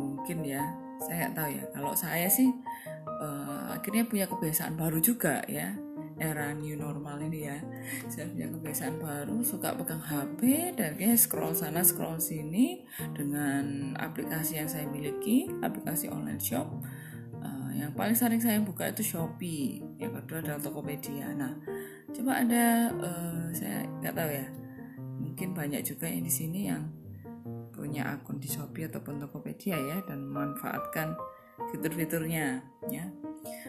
mungkin 0.00 0.40
ya 0.40 0.64
saya 0.96 1.28
nggak 1.28 1.34
tahu 1.36 1.50
ya. 1.52 1.64
Kalau 1.76 1.92
saya 1.92 2.28
sih 2.32 2.48
uh, 3.20 3.76
akhirnya 3.76 4.08
punya 4.08 4.26
kebiasaan 4.30 4.78
baru 4.80 4.98
juga 5.04 5.44
ya 5.44 5.76
era 6.16 6.54
new 6.54 6.78
normal 6.78 7.18
ini 7.28 7.50
ya. 7.50 7.58
Saya 8.08 8.30
punya 8.30 8.48
kebiasaan 8.48 8.96
baru 9.02 9.42
suka 9.44 9.74
pegang 9.76 10.00
HP 10.00 10.72
dan 10.78 10.94
kayak 10.96 11.18
scroll 11.18 11.52
sana 11.52 11.82
scroll 11.82 12.22
sini 12.22 12.86
dengan 13.12 13.92
aplikasi 13.98 14.62
yang 14.62 14.70
saya 14.70 14.88
miliki 14.88 15.50
aplikasi 15.60 16.08
online 16.08 16.40
shop. 16.40 16.70
Uh, 17.42 17.74
yang 17.74 17.90
paling 17.98 18.14
sering 18.14 18.38
saya 18.38 18.62
buka 18.62 18.94
itu 18.94 19.02
Shopee 19.02 19.82
yang 19.98 20.14
kedua 20.14 20.40
adalah 20.40 20.62
Tokopedia. 20.62 21.34
Nah 21.34 21.58
coba 22.14 22.44
ada 22.46 22.94
uh, 23.02 23.50
saya 23.50 23.82
nggak 24.00 24.14
tahu 24.14 24.30
ya 24.30 24.46
mungkin 25.22 25.54
banyak 25.54 25.82
juga 25.82 26.06
yang 26.06 26.22
di 26.22 26.32
sini 26.32 26.70
yang 26.70 27.01
punya 27.92 28.16
akun 28.16 28.40
di 28.40 28.48
Shopee 28.48 28.88
ataupun 28.88 29.20
Tokopedia 29.20 29.76
ya 29.76 30.00
dan 30.08 30.24
memanfaatkan 30.24 31.12
fitur-fiturnya 31.68 32.64
ya. 32.88 33.04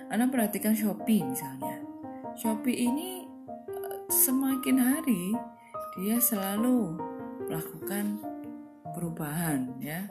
Anda 0.08 0.32
perhatikan 0.32 0.72
Shopee 0.72 1.28
misalnya. 1.28 1.84
Shopee 2.40 2.88
ini 2.88 3.28
eh, 3.68 4.00
semakin 4.08 4.80
hari 4.80 5.36
dia 6.00 6.24
selalu 6.24 6.96
melakukan 7.52 8.24
perubahan 8.96 9.76
ya. 9.84 10.08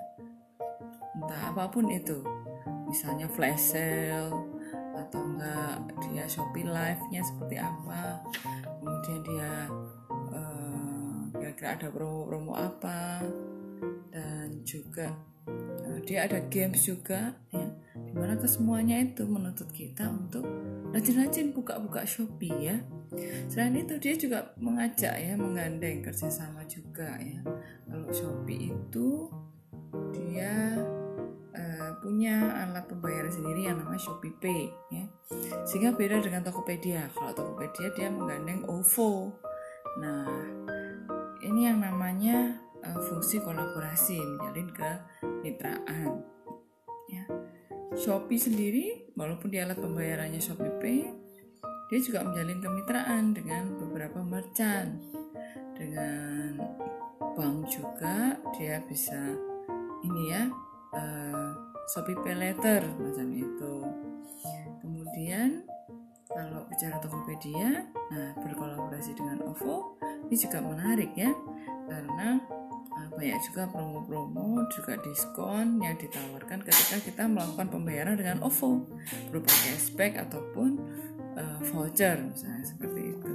Entah 1.16 1.48
apa 1.48 1.72
pun 1.72 1.88
itu. 1.88 2.20
Misalnya 2.92 3.32
flash 3.32 3.72
sale 3.72 4.44
atau 4.92 5.24
enggak 5.24 5.88
dia 6.04 6.28
Shopee 6.28 6.68
live-nya 6.68 7.24
seperti 7.24 7.56
apa. 7.56 8.20
Kemudian 8.76 9.24
dia 9.24 9.72
uh, 10.36 11.32
kira-kira 11.32 11.80
ada 11.80 11.88
promo-promo 11.88 12.52
apa 12.60 13.24
juga 14.62 15.12
uh, 15.86 15.98
dia 16.06 16.24
ada 16.26 16.38
games 16.48 16.86
juga 16.86 17.36
ya 17.52 17.66
di 17.92 18.12
mana 18.14 18.36
kesemuanya 18.40 19.00
itu 19.02 19.24
menuntut 19.28 19.68
kita 19.72 20.08
untuk 20.08 20.44
rajin-rajin 20.92 21.56
buka-buka 21.56 22.04
Shopee 22.04 22.72
ya. 22.72 22.76
Selain 23.48 23.76
itu 23.76 23.96
dia 24.00 24.16
juga 24.16 24.52
mengajak 24.60 25.16
ya 25.16 25.36
menggandeng 25.36 26.04
kerjasama 26.04 26.64
juga 26.68 27.16
ya. 27.20 27.40
Kalau 27.88 28.08
Shopee 28.12 28.72
itu 28.72 29.28
dia 30.12 30.76
uh, 31.56 31.90
punya 32.00 32.64
alat 32.64 32.84
pembayaran 32.88 33.32
sendiri 33.32 33.68
yang 33.68 33.80
namanya 33.80 34.00
Shopee 34.00 34.36
Pay 34.40 34.68
ya. 34.92 35.04
Sehingga 35.64 35.96
beda 35.96 36.20
dengan 36.20 36.44
Tokopedia. 36.44 37.08
Kalau 37.12 37.32
Tokopedia 37.32 37.92
dia 37.96 38.08
menggandeng 38.12 38.64
OVO. 38.68 39.32
Nah 40.00 40.28
ini 41.44 41.68
yang 41.68 41.80
namanya 41.80 42.60
uh, 42.86 43.00
fungsi 43.08 43.38
kolaborasi 43.42 44.18
menjalin 44.18 44.68
kemitraan. 44.74 46.22
Ya. 47.10 47.24
Shopee 47.92 48.40
sendiri 48.40 49.12
walaupun 49.18 49.52
di 49.52 49.60
alat 49.60 49.76
pembayarannya 49.76 50.40
Shopee 50.40 50.72
Pay 50.80 51.00
dia 51.92 52.00
juga 52.00 52.24
menjalin 52.24 52.64
kemitraan 52.64 53.36
dengan 53.36 53.76
beberapa 53.76 54.24
merchant. 54.24 54.96
Dengan 55.76 56.56
bank 57.36 57.68
juga 57.68 58.40
dia 58.56 58.80
bisa 58.88 59.36
ini 60.00 60.32
ya 60.32 60.48
uh, 60.96 61.50
Shopee 61.92 62.16
Pay 62.16 62.36
Later 62.36 62.80
macam 62.96 63.28
itu. 63.36 63.74
Kemudian 64.80 65.68
kalau 66.32 66.64
bicara 66.64 66.96
Tokopedia 66.96 67.92
nah 68.08 68.32
berkolaborasi 68.40 69.12
dengan 69.12 69.44
OVO 69.44 70.00
ini 70.32 70.36
juga 70.36 70.64
menarik 70.64 71.12
ya 71.12 71.28
karena 71.92 72.40
banyak 73.22 73.38
juga 73.38 73.70
promo-promo 73.70 74.66
juga 74.74 74.98
diskon 74.98 75.78
yang 75.78 75.94
ditawarkan 75.94 76.66
ketika 76.66 76.98
kita 77.06 77.22
melakukan 77.30 77.70
pembayaran 77.70 78.18
dengan 78.18 78.42
OVO. 78.42 78.82
Berupa 79.30 79.54
cashback 79.62 80.18
ataupun 80.18 80.82
uh, 81.38 81.62
voucher 81.70 82.18
misalnya 82.18 82.66
seperti 82.66 83.14
itu. 83.14 83.34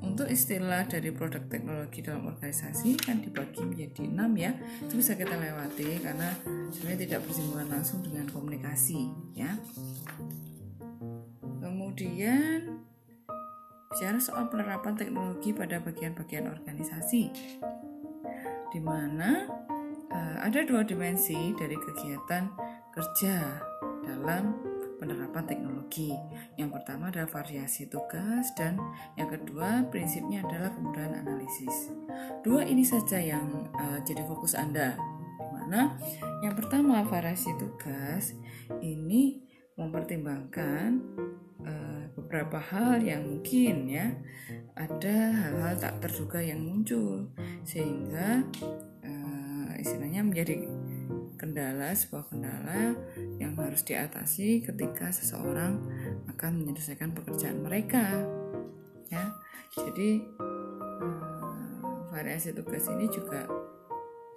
Untuk 0.00 0.32
istilah 0.32 0.88
dari 0.88 1.12
produk 1.12 1.44
teknologi 1.44 2.00
dalam 2.00 2.32
organisasi 2.32 2.96
kan 2.96 3.20
dibagi 3.20 3.68
menjadi 3.68 4.08
enam 4.08 4.32
ya. 4.32 4.56
Itu 4.80 4.96
bisa 4.96 5.12
kita 5.12 5.36
lewati 5.36 6.00
karena 6.00 6.32
sebenarnya 6.72 7.04
tidak 7.04 7.20
bersinggungan 7.28 7.68
langsung 7.68 8.00
dengan 8.00 8.24
komunikasi 8.32 9.12
ya. 9.36 9.60
Kemudian 11.60 12.77
bicara 13.98 14.22
soal 14.22 14.46
penerapan 14.46 14.94
teknologi 14.94 15.50
pada 15.50 15.82
bagian-bagian 15.82 16.46
organisasi 16.46 17.34
di 18.70 18.78
mana 18.78 19.50
uh, 20.06 20.38
ada 20.38 20.62
dua 20.62 20.86
dimensi 20.86 21.34
dari 21.58 21.74
kegiatan 21.74 22.46
kerja 22.94 23.58
dalam 24.06 24.54
penerapan 25.02 25.50
teknologi. 25.50 26.14
Yang 26.54 26.78
pertama 26.78 27.10
adalah 27.10 27.26
variasi 27.26 27.90
tugas 27.90 28.54
dan 28.54 28.78
yang 29.18 29.34
kedua 29.34 29.82
prinsipnya 29.90 30.46
adalah 30.46 30.70
kemudahan 30.78 31.18
analisis. 31.18 31.90
Dua 32.46 32.62
ini 32.62 32.86
saja 32.86 33.18
yang 33.18 33.66
uh, 33.82 33.98
jadi 34.06 34.22
fokus 34.30 34.54
Anda. 34.54 34.94
Di 35.42 35.46
mana 35.58 35.98
yang 36.46 36.54
pertama 36.54 37.02
variasi 37.02 37.50
tugas 37.58 38.30
ini 38.78 39.47
mempertimbangkan 39.78 40.98
uh, 41.62 42.02
beberapa 42.18 42.58
hal 42.58 42.98
yang 42.98 43.22
mungkin 43.22 43.86
ya 43.86 44.10
ada 44.74 45.16
hal-hal 45.32 45.74
tak 45.78 46.02
terduga 46.02 46.42
yang 46.42 46.58
muncul. 46.60 47.30
Sehingga 47.62 48.42
uh, 49.06 49.70
istilahnya 49.78 50.26
menjadi 50.26 50.66
kendala 51.38 51.94
sebuah 51.94 52.34
kendala 52.34 52.98
yang 53.38 53.54
harus 53.54 53.86
diatasi 53.86 54.66
ketika 54.66 55.14
seseorang 55.14 55.78
akan 56.26 56.66
menyelesaikan 56.66 57.14
pekerjaan 57.14 57.62
mereka 57.62 58.26
ya. 59.08 59.30
Jadi 59.78 60.26
hmm, 60.42 62.10
variasi 62.10 62.50
tugas 62.50 62.90
ini 62.90 63.06
juga 63.06 63.46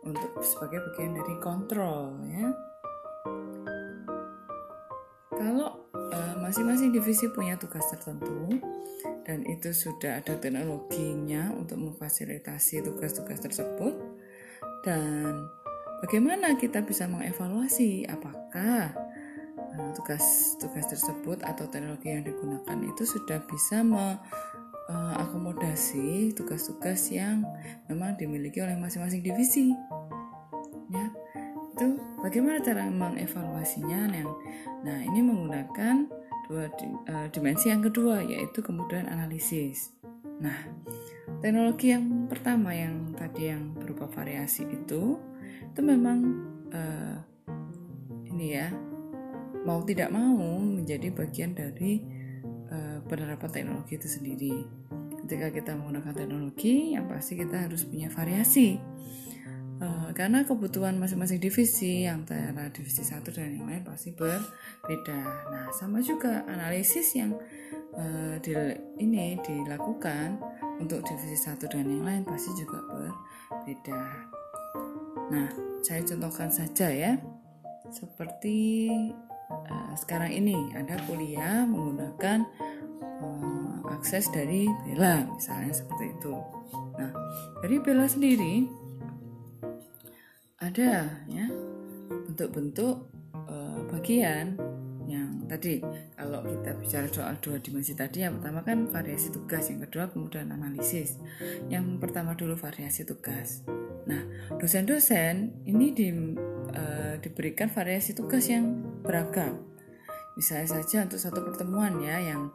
untuk 0.06 0.38
sebagai 0.46 0.86
bagian 0.90 1.18
dari 1.18 1.36
kontrol 1.42 2.22
ya 2.30 2.71
kalau 5.42 5.90
uh, 5.98 6.38
masing-masing 6.38 6.94
divisi 6.94 7.26
punya 7.34 7.58
tugas 7.58 7.90
tertentu 7.90 8.62
dan 9.26 9.42
itu 9.50 9.74
sudah 9.74 10.22
ada 10.22 10.38
teknologinya 10.38 11.50
untuk 11.58 11.82
memfasilitasi 11.82 12.86
tugas-tugas 12.86 13.42
tersebut 13.42 13.98
dan 14.86 15.50
Bagaimana 16.02 16.58
kita 16.58 16.82
bisa 16.82 17.06
mengevaluasi 17.06 18.10
apakah 18.10 18.90
eh, 19.54 19.90
tugas-tugas 19.94 20.90
tersebut 20.90 21.46
atau 21.46 21.70
teknologi 21.70 22.10
yang 22.10 22.26
digunakan 22.26 22.82
itu 22.82 23.06
sudah 23.06 23.38
bisa 23.46 23.86
mengakomodasi 23.86 26.34
tugas-tugas 26.34 27.14
yang 27.14 27.46
memang 27.86 28.18
dimiliki 28.18 28.66
oleh 28.66 28.74
masing-masing 28.82 29.22
divisi. 29.22 29.78
Bagaimana 32.32 32.64
cara 32.64 32.88
mengevaluasinya? 32.88 34.08
Nah 34.88 35.04
ini 35.04 35.20
menggunakan 35.20 36.08
dua 36.48 36.72
uh, 37.12 37.28
dimensi 37.28 37.68
yang 37.68 37.84
kedua 37.84 38.24
yaitu 38.24 38.64
kemudian 38.64 39.04
analisis. 39.12 39.92
Nah, 40.40 40.56
teknologi 41.44 41.92
yang 41.92 42.32
pertama 42.32 42.72
yang 42.72 43.12
tadi 43.20 43.52
yang 43.52 43.76
berupa 43.76 44.08
variasi 44.08 44.64
itu 44.64 45.20
itu 45.60 45.80
memang 45.84 46.20
uh, 46.72 47.20
ini 48.32 48.56
ya 48.56 48.72
mau 49.68 49.84
tidak 49.84 50.08
mau 50.16 50.40
menjadi 50.56 51.12
bagian 51.12 51.52
dari 51.52 52.00
uh, 52.72 53.04
penerapan 53.12 53.52
teknologi 53.52 54.00
itu 54.00 54.08
sendiri. 54.08 54.56
Ketika 55.20 55.52
kita 55.52 55.76
menggunakan 55.76 56.16
teknologi, 56.16 56.96
yang 56.96 57.12
pasti 57.12 57.36
kita 57.36 57.68
harus 57.68 57.84
punya 57.84 58.08
variasi. 58.08 58.80
Uh, 59.82 60.14
karena 60.14 60.46
kebutuhan 60.46 60.94
masing-masing 61.02 61.42
divisi 61.42 62.06
antara 62.06 62.70
divisi 62.70 63.02
satu 63.02 63.34
dan 63.34 63.50
yang 63.50 63.66
lain 63.66 63.82
pasti 63.82 64.14
berbeda. 64.14 65.50
Nah, 65.50 65.74
sama 65.74 66.06
juga 66.06 66.46
analisis 66.46 67.18
yang 67.18 67.34
uh, 67.98 68.38
di, 68.46 68.54
ini 69.02 69.42
dilakukan 69.42 70.38
untuk 70.78 71.02
divisi 71.02 71.34
satu 71.34 71.66
dan 71.66 71.90
yang 71.90 72.06
lain 72.06 72.22
pasti 72.30 72.54
juga 72.54 72.78
berbeda. 72.94 74.02
Nah, 75.34 75.50
saya 75.82 76.06
contohkan 76.06 76.54
saja 76.54 76.86
ya. 76.94 77.18
Seperti 77.90 78.86
uh, 79.50 79.98
sekarang 79.98 80.30
ini 80.30 80.78
ada 80.78 80.94
kuliah 81.10 81.66
menggunakan 81.66 82.46
uh, 83.02 83.98
akses 83.98 84.30
dari 84.30 84.70
Bella 84.86 85.26
misalnya 85.26 85.74
seperti 85.74 86.06
itu. 86.22 86.38
Nah, 87.02 87.10
dari 87.66 87.82
Bella 87.82 88.06
sendiri 88.06 88.81
ada 90.62 91.10
ya 91.26 91.46
bentuk-bentuk 92.30 92.96
uh, 93.34 93.82
bagian 93.90 94.56
yang 95.10 95.44
tadi 95.50 95.84
kalau 96.16 96.46
kita 96.46 96.72
bicara 96.80 97.08
soal 97.12 97.36
dua 97.44 97.60
dimensi 97.60 97.92
tadi 97.98 98.24
yang 98.24 98.40
pertama 98.40 98.64
kan 98.64 98.88
variasi 98.88 99.34
tugas 99.34 99.68
yang 99.68 99.84
kedua 99.84 100.08
kemudian 100.08 100.54
analisis 100.54 101.20
yang 101.68 102.00
pertama 102.00 102.38
dulu 102.38 102.56
variasi 102.56 103.04
tugas 103.04 103.66
Nah, 104.10 104.22
dosen-dosen 104.58 105.64
ini 105.70 105.94
di, 105.94 106.10
uh, 106.74 107.16
diberikan 107.22 107.70
variasi 107.70 108.18
tugas 108.18 108.50
yang 108.50 108.82
beragam. 109.06 109.62
Misalnya 110.40 110.80
saja 110.80 111.06
untuk 111.06 111.20
satu 111.22 111.40
pertemuan 111.46 112.02
ya 112.02 112.18
yang 112.18 112.50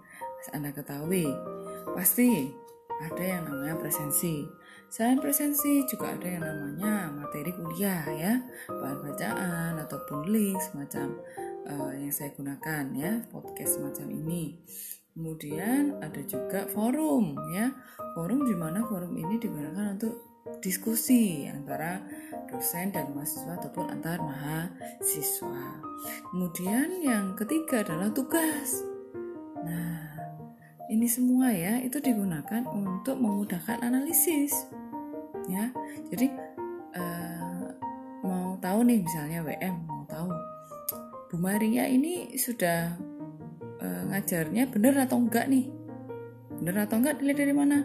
Anda 0.51 0.71
ketahui, 0.71 1.27
pasti 1.95 2.51
ada 3.03 3.23
yang 3.23 3.47
namanya 3.47 3.79
presensi. 3.79 4.47
Selain 4.87 5.19
presensi 5.19 5.83
juga 5.91 6.15
ada 6.15 6.25
yang 6.25 6.47
namanya 6.47 7.11
materi 7.11 7.53
kuliah 7.53 8.07
ya, 8.17 8.35
bahan 8.71 8.99
bacaan 9.03 9.73
ataupun 9.83 10.31
link 10.31 10.57
semacam 10.63 11.19
uh, 11.69 11.93
yang 11.93 12.15
saya 12.15 12.31
gunakan 12.33 12.85
ya, 12.95 13.13
podcast 13.29 13.83
semacam 13.83 14.07
ini. 14.15 14.57
Kemudian 15.17 15.97
ada 16.05 16.21
juga 16.29 16.69
forum 16.71 17.35
ya, 17.51 17.73
forum 18.15 18.45
di 18.47 18.55
mana 18.55 18.85
forum 18.85 19.17
ini 19.17 19.41
digunakan 19.41 19.97
untuk 19.97 20.15
diskusi 20.63 21.51
antara 21.51 22.05
dosen 22.47 22.95
dan 22.95 23.11
mahasiswa 23.11 23.59
ataupun 23.59 23.91
antar 23.91 24.23
mahasiswa. 24.23 25.83
Kemudian 26.31 27.03
yang 27.03 27.35
ketiga 27.35 27.83
adalah 27.83 28.13
tugas. 28.15 28.87
Nah, 29.67 30.06
ini 30.93 31.07
semua 31.11 31.51
ya 31.53 31.79
itu 31.83 31.99
digunakan 31.99 32.63
untuk 32.71 33.19
memudahkan 33.19 33.83
analisis. 33.83 34.71
Ya, 35.47 35.71
jadi 36.11 36.27
uh, 36.99 37.71
mau 38.27 38.59
tahu 38.59 38.83
nih 38.83 39.03
misalnya 39.03 39.47
WM 39.47 39.75
mau 39.87 40.03
tahu 40.11 40.31
Bu 41.31 41.37
Maria 41.39 41.87
ini 41.87 42.35
sudah 42.35 42.99
uh, 43.79 44.03
ngajarnya 44.11 44.71
benar 44.71 45.07
atau 45.07 45.23
enggak 45.23 45.47
nih? 45.47 45.71
Benar 46.63 46.91
atau 46.91 46.99
enggak 46.99 47.23
dilihat 47.23 47.39
dari 47.43 47.55
mana? 47.55 47.79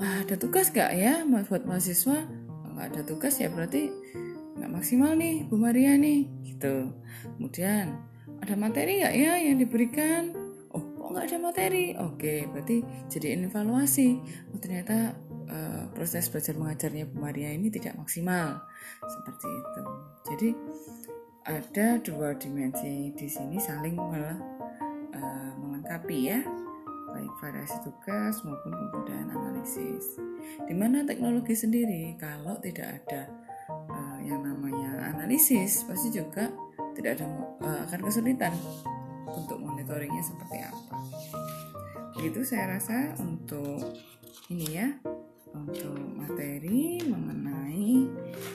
ah, 0.00 0.24
ada 0.24 0.34
tugas 0.40 0.72
gak 0.72 0.96
ya 0.96 1.22
buat 1.28 1.64
mahasiswa 1.68 2.24
nggak 2.72 2.86
ada 2.96 3.02
tugas 3.04 3.36
ya 3.36 3.52
berarti 3.52 3.92
nggak 4.56 4.72
maksimal 4.72 5.12
nih 5.12 5.44
Bu 5.44 5.60
Maria 5.60 6.00
nih 6.00 6.24
gitu 6.48 6.96
kemudian 7.36 8.00
ada 8.40 8.56
materi 8.56 9.04
nggak 9.04 9.14
ya 9.20 9.32
yang 9.36 9.60
diberikan 9.60 10.32
kok 11.10 11.18
nggak 11.18 11.26
ada 11.26 11.38
materi. 11.42 11.86
Oke 11.98 12.46
berarti 12.46 12.86
jadi 13.10 13.34
evaluasi. 13.42 14.22
Oh 14.54 14.62
ternyata 14.62 15.18
uh, 15.50 15.90
proses 15.90 16.30
belajar 16.30 16.54
mengajarnya 16.54 17.10
Bu 17.10 17.18
Maria 17.18 17.50
ini 17.50 17.66
tidak 17.66 17.98
maksimal. 17.98 18.62
Seperti 19.02 19.48
itu. 19.50 19.84
Jadi 20.30 20.48
ada 21.50 21.98
dua 21.98 22.38
dimensi 22.38 23.10
di 23.10 23.26
sini 23.26 23.58
saling 23.58 23.98
mel, 23.98 24.38
uh, 25.18 25.50
melengkapi 25.58 26.30
ya. 26.30 26.46
Baik 27.10 27.34
variasi 27.42 27.74
tugas 27.82 28.38
maupun 28.46 28.70
kemudahan 28.70 29.34
analisis. 29.34 30.14
Di 30.62 30.78
mana 30.78 31.02
teknologi 31.02 31.58
sendiri? 31.58 32.14
Kalau 32.22 32.54
tidak 32.62 33.02
ada 33.02 33.26
uh, 33.66 34.18
yang 34.22 34.46
namanya 34.46 35.10
analisis 35.10 35.82
pasti 35.90 36.14
juga 36.14 36.54
tidak 36.94 37.18
ada 37.18 37.26
uh, 37.66 37.82
akan 37.90 37.98
kesulitan 38.06 38.54
untuk 39.28 39.58
monitoringnya 39.60 40.24
seperti 40.24 40.56
apa. 40.64 40.96
Begitu 42.16 42.44
saya 42.44 42.76
rasa 42.78 43.16
untuk 43.20 43.96
ini 44.52 44.66
ya 44.76 44.88
untuk 45.54 45.98
materi 46.14 47.02
mengenai 47.02 48.06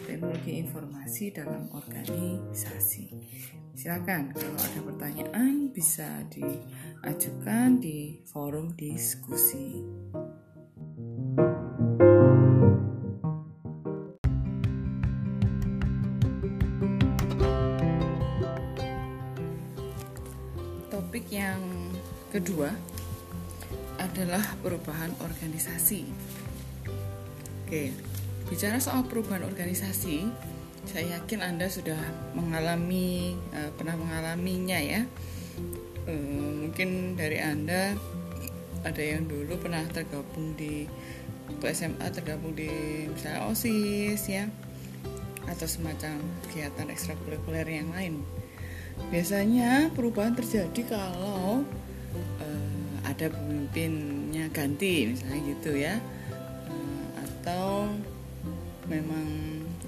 teknologi 0.07 0.63
informasi 0.63 1.35
dalam 1.35 1.67
organisasi. 1.71 3.05
Silakan 3.75 4.31
kalau 4.31 4.55
ada 4.55 4.79
pertanyaan 4.79 5.67
bisa 5.75 6.23
diajukan 6.31 7.83
di 7.83 8.23
forum 8.23 8.71
diskusi. 8.79 9.83
Kedua 22.45 22.69
adalah 23.97 24.45
perubahan 24.61 25.09
organisasi. 25.17 26.05
Oke, 27.65 27.89
bicara 28.45 28.77
soal 28.77 29.01
perubahan 29.09 29.41
organisasi, 29.49 30.29
saya 30.85 31.17
yakin 31.17 31.41
Anda 31.41 31.73
sudah 31.73 31.97
mengalami 32.37 33.33
uh, 33.49 33.73
pernah 33.73 33.97
mengalaminya 33.97 34.77
ya. 34.77 35.09
Uh, 36.05 36.69
mungkin 36.69 37.17
dari 37.17 37.41
Anda 37.41 37.97
ada 38.85 39.01
yang 39.01 39.25
dulu 39.25 39.57
pernah 39.57 39.81
tergabung 39.89 40.53
di 40.53 40.85
waktu 41.49 41.65
SMA 41.73 42.13
tergabung 42.13 42.53
di 42.53 42.69
misalnya 43.09 43.49
OSIS 43.49 44.21
ya 44.29 44.45
atau 45.49 45.65
semacam 45.65 46.21
kegiatan 46.45 46.93
ekstrakurikuler 46.93 47.65
yang 47.65 47.89
lain. 47.89 48.21
Biasanya 49.09 49.89
perubahan 49.97 50.37
terjadi 50.37 50.85
kalau 50.85 51.65
uh, 52.41 52.75
ada 53.05 53.31
pemimpinnya 53.31 54.49
ganti 54.49 55.13
misalnya 55.13 55.39
gitu 55.55 55.71
ya. 55.77 55.95
Atau 57.21 57.93
memang 58.89 59.25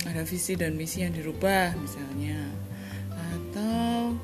ada 0.06 0.22
visi 0.24 0.54
dan 0.54 0.78
misi 0.78 1.02
yang 1.04 1.12
dirubah 1.12 1.74
misalnya. 1.76 2.40
Atau 3.12 4.16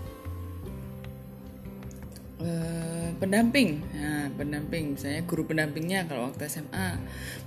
eh, 2.45 3.09
pendamping. 3.17 3.81
Nah 3.97 4.29
pendamping. 4.37 4.95
Misalnya 4.95 5.25
guru 5.25 5.43
pendampingnya 5.49 6.05
kalau 6.05 6.29
waktu 6.29 6.45
SMA 6.47 6.89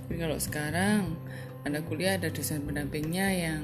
tapi 0.05 0.15
kalau 0.19 0.37
sekarang 0.39 1.15
anda 1.63 1.83
kuliah 1.83 2.15
ada 2.15 2.31
dosen 2.31 2.63
pendampingnya 2.67 3.27
yang 3.33 3.63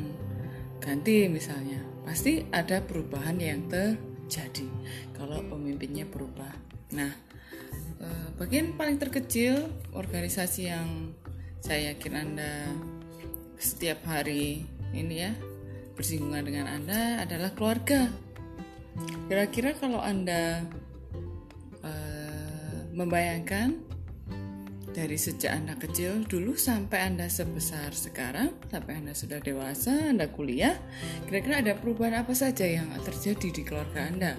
ganti 0.80 1.28
misalnya. 1.28 1.84
Pasti 2.04 2.44
ada 2.52 2.84
perubahan 2.84 3.40
yang 3.40 3.64
terjadi 3.72 4.68
kalau 5.16 5.40
pemimpinnya 5.48 6.04
berubah 6.04 6.73
nah 6.94 7.12
eh, 8.02 8.28
bagian 8.38 8.78
paling 8.78 9.02
terkecil 9.02 9.70
organisasi 9.94 10.70
yang 10.70 11.18
saya 11.64 11.96
yakin 11.96 12.14
Anda 12.14 12.54
setiap 13.58 14.04
hari 14.04 14.68
ini 14.92 15.16
ya 15.16 15.32
bersinggungan 15.94 16.44
dengan 16.44 16.68
Anda 16.68 17.24
adalah 17.24 17.54
keluarga. 17.54 18.10
Kira-kira 19.30 19.74
kalau 19.78 20.02
Anda 20.02 20.66
uh, 21.82 22.80
membayangkan 22.94 23.94
dari 24.94 25.18
sejak 25.18 25.50
Anda 25.50 25.74
kecil 25.74 26.30
dulu 26.30 26.54
sampai 26.54 27.10
Anda 27.10 27.26
sebesar 27.26 27.98
sekarang, 27.98 28.54
sampai 28.70 29.02
Anda 29.02 29.18
sudah 29.18 29.42
dewasa, 29.42 30.14
Anda 30.14 30.30
kuliah, 30.30 30.78
kira-kira 31.26 31.66
ada 31.66 31.74
perubahan 31.74 32.22
apa 32.22 32.38
saja 32.38 32.66
yang 32.66 32.94
terjadi 33.02 33.50
di 33.50 33.62
keluarga 33.66 34.06
Anda? 34.06 34.34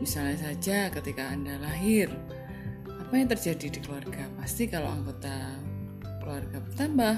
Misalnya 0.00 0.40
saja 0.40 0.88
ketika 0.88 1.28
Anda 1.28 1.60
lahir, 1.60 2.08
apa 2.88 3.12
yang 3.12 3.28
terjadi 3.28 3.68
di 3.68 3.80
keluarga? 3.84 4.24
Pasti 4.40 4.64
kalau 4.64 4.88
anggota 4.88 5.60
keluarga 6.24 6.56
bertambah, 6.64 7.16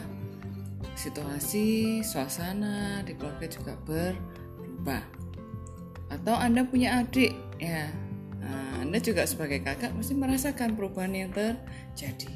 situasi, 0.98 2.02
suasana 2.02 3.06
di 3.06 3.14
keluarga 3.14 3.46
juga 3.46 3.78
berubah. 3.86 5.04
Atau 6.10 6.34
Anda 6.34 6.66
punya 6.66 7.06
adik, 7.06 7.32
ya, 7.62 7.86
nah, 8.42 8.82
Anda 8.82 8.98
juga 8.98 9.24
sebagai 9.24 9.62
kakak 9.62 9.94
mesti 9.94 10.12
merasakan 10.18 10.74
perubahan 10.74 11.14
yang 11.14 11.30
terjadi. 11.30 12.34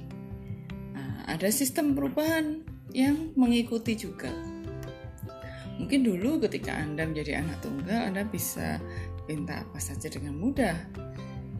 Nah, 0.94 1.26
ada 1.28 1.50
sistem 1.50 1.92
perubahan 1.92 2.62
yang 2.94 3.34
mengikuti 3.34 3.98
juga. 3.98 4.30
Mungkin 5.76 6.08
dulu 6.08 6.40
ketika 6.48 6.72
Anda 6.72 7.04
menjadi 7.04 7.44
anak 7.44 7.60
tunggal, 7.60 8.08
Anda 8.08 8.24
bisa 8.24 8.80
minta 9.26 9.62
apa 9.62 9.78
saja 9.78 10.06
dengan 10.10 10.38
mudah. 10.38 10.74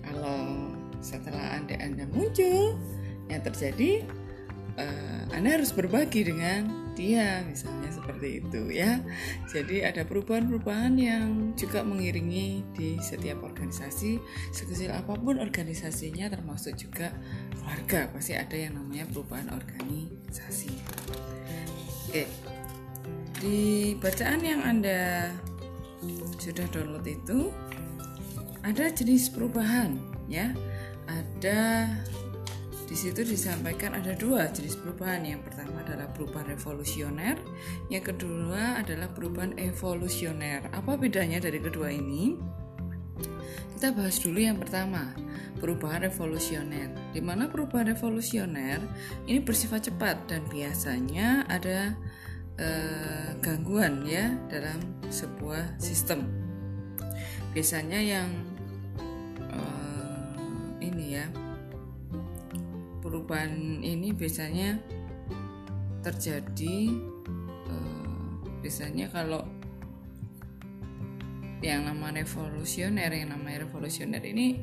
Kalau 0.03 0.73
setelah 1.03 1.59
Anda 1.59 1.79
Anda 1.83 2.07
muncul, 2.11 2.79
yang 3.27 3.43
terjadi 3.43 4.07
uh, 4.79 5.23
Anda 5.35 5.59
harus 5.59 5.75
berbagi 5.75 6.31
dengan 6.31 6.87
dia 6.97 7.45
misalnya 7.45 7.93
seperti 7.93 8.41
itu 8.41 8.73
ya. 8.73 9.05
Jadi 9.53 9.85
ada 9.85 10.09
perubahan-perubahan 10.09 10.97
yang 10.97 11.53
juga 11.53 11.85
mengiringi 11.85 12.65
di 12.73 12.97
setiap 13.05 13.45
organisasi 13.45 14.17
sekecil 14.51 14.91
apa 14.97 15.13
pun 15.13 15.37
organisasinya 15.37 16.33
termasuk 16.33 16.73
juga 16.81 17.13
keluarga 17.53 18.09
pasti 18.17 18.33
ada 18.33 18.57
yang 18.57 18.81
namanya 18.81 19.05
perubahan 19.13 19.53
organisasi. 19.53 20.73
Oke. 22.09 22.25
Di 23.37 23.93
bacaan 24.01 24.41
yang 24.41 24.65
Anda 24.65 25.29
sudah 26.41 26.67
download 26.71 27.07
itu 27.09 27.51
ada 28.67 28.91
jenis 28.91 29.31
perubahan 29.31 29.97
ya. 30.27 30.51
Ada 31.07 31.87
di 32.87 32.95
situ 32.95 33.27
disampaikan 33.27 33.99
ada 33.99 34.15
dua 34.15 34.47
jenis 34.51 34.79
perubahan. 34.79 35.27
Yang 35.27 35.51
pertama 35.51 35.83
adalah 35.83 36.07
perubahan 36.11 36.55
revolusioner, 36.55 37.37
yang 37.91 38.05
kedua 38.07 38.83
adalah 38.83 39.11
perubahan 39.11 39.59
evolusioner. 39.59 40.71
Apa 40.71 40.95
bedanya 40.95 41.43
dari 41.43 41.59
kedua 41.59 41.91
ini? 41.91 42.39
Kita 43.77 43.93
bahas 43.93 44.17
dulu 44.23 44.41
yang 44.41 44.57
pertama, 44.57 45.13
perubahan 45.59 46.09
revolusioner. 46.09 46.89
Di 47.13 47.21
mana 47.21 47.51
perubahan 47.51 47.93
revolusioner 47.93 48.81
ini 49.29 49.43
bersifat 49.43 49.93
cepat 49.93 50.31
dan 50.31 50.47
biasanya 50.49 51.45
ada 51.51 51.93
eh, 52.57 53.31
gangguan 53.45 54.05
ya 54.09 54.33
dalam 54.49 54.81
sebuah 55.09 55.79
sistem. 55.81 56.25
Biasanya 57.53 58.01
yang 58.01 58.31
eh, 59.53 60.85
ini 60.85 61.17
ya 61.17 61.27
perubahan 63.07 63.87
ini 63.87 64.11
biasanya 64.11 64.83
terjadi 66.07 66.91
uh, 67.67 68.35
biasanya 68.63 69.11
kalau 69.11 69.43
yang 71.63 71.87
nama 71.87 72.15
revolusioner 72.15 73.11
yang 73.11 73.35
namanya 73.35 73.67
revolusioner 73.67 74.23
ini 74.23 74.63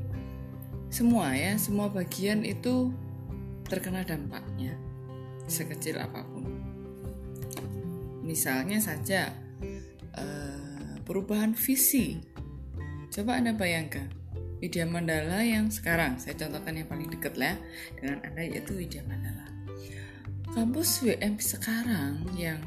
semua 0.88 1.36
ya 1.36 1.60
semua 1.60 1.92
bagian 1.92 2.48
itu 2.48 2.96
terkena 3.68 4.08
dampaknya 4.08 4.80
sekecil 5.52 6.00
apa 6.00 6.24
pun 6.24 6.33
misalnya 8.24 8.80
saja 8.80 9.30
uh, 10.16 10.96
perubahan 11.04 11.54
visi. 11.54 12.18
Coba 13.14 13.38
anda 13.38 13.54
bayangkan 13.54 14.10
Widya 14.64 14.88
Mandala 14.88 15.44
yang 15.44 15.70
sekarang 15.70 16.18
saya 16.18 16.40
contohkan 16.40 16.80
yang 16.80 16.88
paling 16.88 17.12
dekat 17.12 17.36
lah 17.36 17.60
dengan 18.00 18.24
anda 18.24 18.42
yaitu 18.42 18.80
Widya 18.80 19.04
Mandala. 19.06 19.46
Kampus 20.56 21.04
WM 21.04 21.38
sekarang 21.38 22.24
yang 22.40 22.64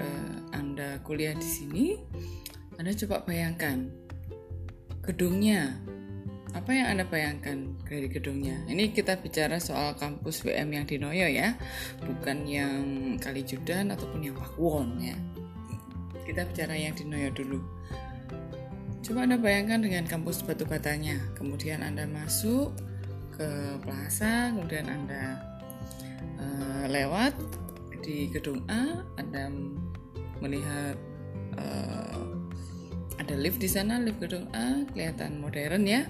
uh, 0.00 0.36
anda 0.56 0.98
kuliah 1.04 1.36
di 1.36 1.44
sini 1.46 1.86
anda 2.80 2.92
coba 2.92 3.24
bayangkan 3.24 3.88
gedungnya 5.04 5.76
apa 6.54 6.70
yang 6.70 6.86
anda 6.94 7.04
bayangkan 7.08 7.74
dari 7.82 8.06
gedungnya? 8.06 8.62
Ini 8.70 8.94
kita 8.94 9.18
bicara 9.18 9.58
soal 9.58 9.98
kampus 9.98 10.46
WM 10.46 10.70
yang 10.70 10.86
di 10.86 11.00
Noyo 11.00 11.26
ya 11.26 11.58
bukan 12.04 12.46
yang 12.46 12.82
Kalijudan 13.18 13.90
ataupun 13.90 14.22
yang 14.22 14.36
Pakuwon 14.38 15.00
ya. 15.02 15.16
Kita 16.22 16.46
bicara 16.46 16.78
yang 16.78 16.94
di 16.94 17.06
Noyo 17.06 17.30
dulu. 17.34 17.58
Coba 19.06 19.22
Anda 19.22 19.38
bayangkan 19.38 19.86
dengan 19.86 20.02
kampus 20.10 20.42
batu 20.42 20.66
batanya, 20.66 21.14
kemudian 21.38 21.78
Anda 21.86 22.10
masuk 22.10 22.74
ke 23.38 23.78
plaza, 23.78 24.50
kemudian 24.50 24.90
Anda 24.90 25.38
uh, 26.42 26.84
lewat 26.90 27.38
di 28.02 28.26
gedung 28.34 28.66
A, 28.66 29.06
Anda 29.14 29.46
melihat 30.42 30.98
uh, 31.54 32.35
ada 33.16 33.34
lift 33.34 33.58
di 33.60 33.68
sana, 33.68 33.96
lift 34.00 34.20
gedung 34.20 34.48
A 34.52 34.84
kelihatan 34.92 35.40
modern 35.40 35.88
ya. 35.88 36.04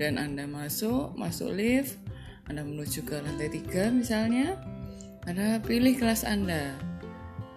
Dan 0.00 0.16
Anda 0.16 0.48
masuk, 0.48 1.12
masuk 1.12 1.52
lift, 1.52 2.00
Anda 2.48 2.64
menuju 2.64 3.04
ke 3.04 3.20
lantai 3.20 3.52
3 3.52 3.92
misalnya. 3.92 4.56
Anda 5.28 5.60
pilih 5.60 6.00
kelas 6.00 6.24
Anda. 6.24 6.72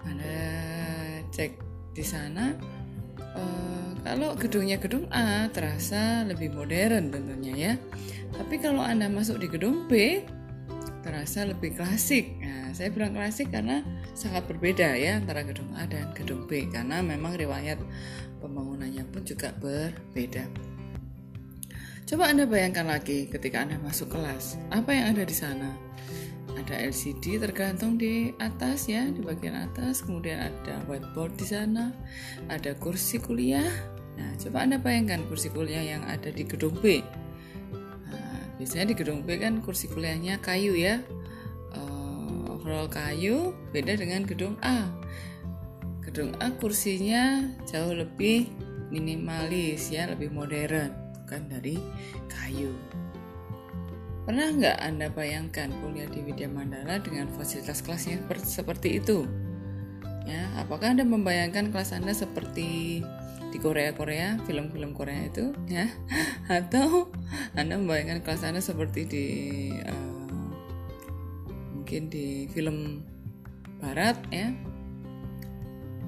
Anda 0.04 0.36
cek 1.32 1.56
di 1.96 2.04
sana 2.04 2.54
uh, 3.38 3.90
Kalau 4.04 4.36
gedungnya 4.36 4.76
gedung 4.78 5.08
A 5.16 5.48
terasa 5.48 6.28
lebih 6.28 6.52
modern 6.52 7.08
tentunya 7.08 7.54
ya. 7.56 7.74
Tapi 8.36 8.60
kalau 8.60 8.84
Anda 8.84 9.08
masuk 9.08 9.40
di 9.40 9.48
gedung 9.48 9.88
B 9.88 10.20
terasa 11.04 11.48
lebih 11.48 11.80
klasik. 11.80 12.36
Nah, 12.44 12.76
saya 12.76 12.92
bilang 12.92 13.16
klasik 13.16 13.52
karena 13.52 13.80
sangat 14.12 14.44
berbeda 14.48 14.96
ya 15.00 15.20
antara 15.20 15.48
gedung 15.48 15.72
A 15.76 15.88
dan 15.88 16.12
gedung 16.16 16.48
B 16.48 16.68
karena 16.68 17.00
memang 17.00 17.36
riwayat 17.40 17.80
pembangunannya 18.44 19.08
pun 19.08 19.24
juga 19.24 19.56
berbeda. 19.56 20.44
Coba 22.04 22.28
Anda 22.28 22.44
bayangkan 22.44 22.84
lagi 22.84 23.32
ketika 23.32 23.64
Anda 23.64 23.80
masuk 23.80 24.12
kelas, 24.12 24.60
apa 24.76 24.92
yang 24.92 25.16
ada 25.16 25.24
di 25.24 25.32
sana? 25.32 25.72
Ada 26.54 26.92
LCD 26.92 27.40
tergantung 27.40 27.96
di 27.96 28.36
atas 28.38 28.92
ya, 28.92 29.08
di 29.08 29.24
bagian 29.24 29.56
atas, 29.56 30.04
kemudian 30.04 30.44
ada 30.44 30.84
whiteboard 30.86 31.34
di 31.40 31.48
sana, 31.48 31.96
ada 32.52 32.76
kursi 32.76 33.24
kuliah. 33.24 33.66
Nah, 34.20 34.36
coba 34.38 34.68
Anda 34.68 34.78
bayangkan 34.78 35.26
kursi 35.32 35.50
kuliah 35.50 35.82
yang 35.96 36.04
ada 36.06 36.30
di 36.30 36.44
gedung 36.44 36.76
B. 36.78 37.02
Nah, 38.12 38.40
biasanya 38.60 38.94
di 38.94 38.96
gedung 39.00 39.24
B 39.24 39.40
kan 39.40 39.64
kursi 39.64 39.90
kuliahnya 39.90 40.44
kayu 40.44 40.76
ya, 40.78 41.02
uh, 41.74 42.54
overall 42.54 42.92
kayu, 42.92 43.56
beda 43.72 43.96
dengan 43.98 44.28
gedung 44.28 44.60
A. 44.62 44.86
Gedung 46.14 46.38
A 46.38 46.54
kursinya 46.62 47.42
jauh 47.66 47.90
lebih 47.90 48.46
minimalis 48.94 49.90
ya, 49.90 50.06
lebih 50.06 50.30
modern 50.30 50.94
bukan 51.26 51.50
dari 51.50 51.82
kayu. 52.30 52.70
Pernah 54.22 54.54
nggak 54.54 54.78
Anda 54.78 55.10
bayangkan 55.10 55.74
kuliah 55.82 56.06
di 56.06 56.22
Widya 56.22 56.46
Mandala 56.54 57.02
dengan 57.02 57.34
fasilitas 57.34 57.82
kelasnya 57.82 58.22
seperti 58.46 59.02
itu? 59.02 59.26
Ya, 60.30 60.54
apakah 60.62 60.94
Anda 60.94 61.02
membayangkan 61.02 61.74
kelas 61.74 61.98
Anda 61.98 62.14
seperti 62.14 63.02
di 63.50 63.58
Korea-Korea, 63.58 64.38
film-film 64.46 64.94
Korea 64.94 65.26
itu, 65.26 65.58
ya? 65.66 65.90
Atau 66.62 67.10
Anda 67.58 67.82
membayangkan 67.82 68.22
kelas 68.22 68.46
Anda 68.46 68.62
seperti 68.62 69.10
di 69.10 69.26
uh, 69.82 70.30
mungkin 71.74 72.14
di 72.14 72.46
film 72.54 73.02
Barat, 73.82 74.22
ya? 74.30 74.54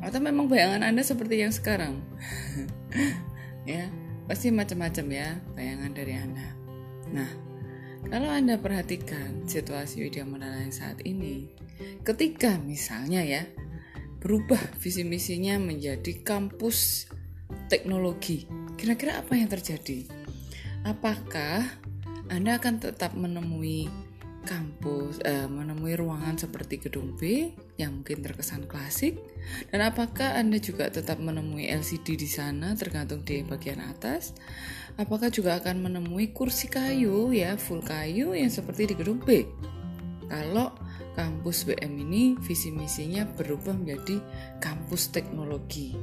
Atau 0.05 0.21
memang 0.21 0.45
bayangan 0.45 0.85
Anda 0.85 1.01
seperti 1.01 1.41
yang 1.41 1.49
sekarang? 1.49 2.05
ya, 3.65 3.89
Pasti 4.25 4.49
macam-macam 4.49 5.05
ya 5.13 5.29
bayangan 5.53 5.91
dari 5.93 6.13
Anda. 6.17 6.47
Nah, 7.13 7.29
kalau 8.09 8.29
Anda 8.33 8.57
perhatikan 8.57 9.45
situasi 9.45 10.09
Mandala 10.25 10.65
yang 10.65 10.73
saat 10.73 10.97
ini, 11.05 11.53
ketika 12.01 12.57
misalnya 12.57 13.21
ya 13.21 13.45
berubah 14.17 14.57
visi 14.81 15.05
misinya 15.05 15.61
menjadi 15.61 16.25
kampus 16.25 17.05
teknologi, 17.69 18.49
kira-kira 18.81 19.21
apa 19.21 19.37
yang 19.37 19.45
terjadi? 19.45 20.09
Apakah 20.89 21.61
Anda 22.33 22.57
akan 22.57 22.81
tetap 22.81 23.13
menemui 23.13 23.85
kampus 24.49 25.21
eh, 25.21 25.45
menemui 25.45 25.93
ruangan 25.93 26.37
seperti 26.37 26.81
gedung 26.81 27.13
B 27.13 27.53
yang 27.75 28.01
mungkin 28.01 28.23
terkesan 28.23 28.67
klasik? 28.67 29.19
Dan 29.69 29.83
apakah 29.83 30.39
Anda 30.39 30.59
juga 30.63 30.87
tetap 30.87 31.19
menemui 31.19 31.67
LCD 31.67 32.15
di 32.15 32.29
sana 32.29 32.73
tergantung 32.73 33.21
di 33.27 33.43
bagian 33.43 33.83
atas? 33.83 34.31
Apakah 34.95 35.27
juga 35.27 35.59
akan 35.59 35.91
menemui 35.91 36.31
kursi 36.31 36.71
kayu 36.71 37.35
ya 37.35 37.59
full 37.59 37.83
kayu 37.83 38.31
yang 38.31 38.47
seperti 38.47 38.91
di 38.91 38.95
gedung 38.95 39.19
B? 39.19 39.43
Kalau 40.31 40.71
kampus 41.15 41.67
BM 41.67 41.93
ini 42.07 42.23
visi 42.43 42.71
misinya 42.71 43.27
berubah 43.27 43.75
menjadi 43.75 44.23
kampus 44.63 45.11
teknologi. 45.11 45.95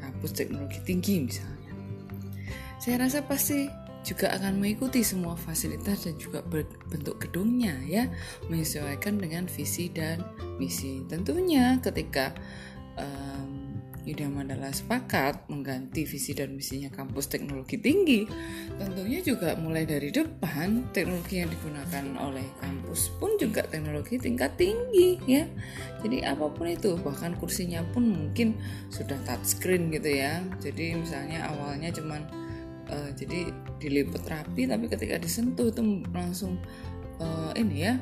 Kampus 0.00 0.36
teknologi 0.36 0.78
tinggi 0.84 1.24
misalnya. 1.24 1.72
Saya 2.76 3.08
rasa 3.08 3.24
pasti 3.24 3.85
juga 4.06 4.30
akan 4.38 4.62
mengikuti 4.62 5.02
semua 5.02 5.34
fasilitas 5.34 6.06
dan 6.06 6.14
juga 6.14 6.46
bentuk 6.86 7.18
gedungnya 7.18 7.74
ya. 7.82 8.06
Menyesuaikan 8.46 9.18
dengan 9.18 9.50
visi 9.50 9.90
dan 9.90 10.22
misi. 10.62 11.02
Tentunya 11.10 11.82
ketika 11.82 12.30
um, 12.94 13.66
Yuda 14.06 14.30
Mandala 14.30 14.70
sepakat 14.70 15.50
mengganti 15.50 16.06
visi 16.06 16.30
dan 16.30 16.54
misinya 16.54 16.86
kampus 16.94 17.26
teknologi 17.26 17.74
tinggi 17.74 18.22
tentunya 18.78 19.18
juga 19.18 19.58
mulai 19.58 19.82
dari 19.82 20.14
depan 20.14 20.94
teknologi 20.94 21.42
yang 21.42 21.50
digunakan 21.50 22.04
oleh 22.22 22.46
kampus 22.62 23.10
pun 23.18 23.34
juga 23.34 23.66
teknologi 23.66 24.22
tingkat 24.22 24.54
tinggi 24.54 25.18
ya. 25.26 25.42
Jadi 26.06 26.22
apa 26.22 26.46
pun 26.46 26.70
itu 26.70 26.94
bahkan 27.02 27.34
kursinya 27.34 27.82
pun 27.90 28.14
mungkin 28.14 28.54
sudah 28.94 29.18
touchscreen 29.26 29.90
gitu 29.90 30.22
ya. 30.22 30.38
Jadi 30.62 30.94
misalnya 30.94 31.50
awalnya 31.50 31.90
cuman 31.90 32.45
uh, 32.90 33.10
jadi 33.14 33.50
dilipat 33.78 34.24
rapi 34.26 34.66
tapi 34.66 34.86
ketika 34.90 35.16
disentuh 35.20 35.70
itu 35.70 36.02
langsung 36.14 36.58
uh, 37.20 37.52
ini 37.54 37.76
ya 37.86 37.94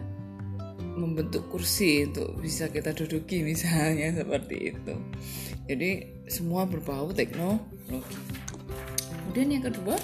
membentuk 0.94 1.51
kursi 1.51 2.07
untuk 2.07 2.38
bisa 2.38 2.70
kita 2.70 2.94
duduki 2.94 3.42
misalnya 3.42 4.14
seperti 4.23 4.75
itu. 4.75 4.94
Jadi 5.64 5.90
semua 6.31 6.68
berbau 6.68 7.11
teknologi. 7.11 8.14
Kemudian 9.11 9.49
yang 9.59 9.64
kedua 9.66 9.97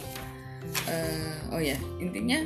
uh, 0.91 1.55
oh 1.55 1.63
ya 1.63 1.79
intinya 2.03 2.43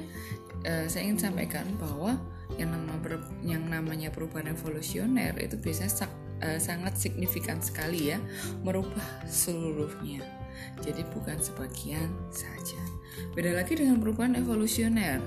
uh, 0.67 0.85
saya 0.91 1.09
ingin 1.09 1.31
sampaikan 1.31 1.65
bahwa 1.81 2.19
yang 2.61 2.71
nama 2.71 2.95
yang 3.43 3.65
namanya 3.67 4.13
perubahan 4.13 4.53
evolusioner 4.53 5.35
itu 5.41 5.59
biasanya 5.59 5.91
uh, 6.45 6.61
sangat 6.61 7.01
signifikan 7.01 7.59
sekali 7.65 8.13
ya 8.13 8.21
merubah 8.61 9.25
seluruhnya 9.25 10.45
jadi 10.83 11.07
bukan 11.15 11.39
sebagian 11.39 12.11
saja. 12.35 12.81
Beda 13.35 13.55
lagi 13.55 13.79
dengan 13.79 14.03
perubahan 14.03 14.35
evolusioner, 14.35 15.23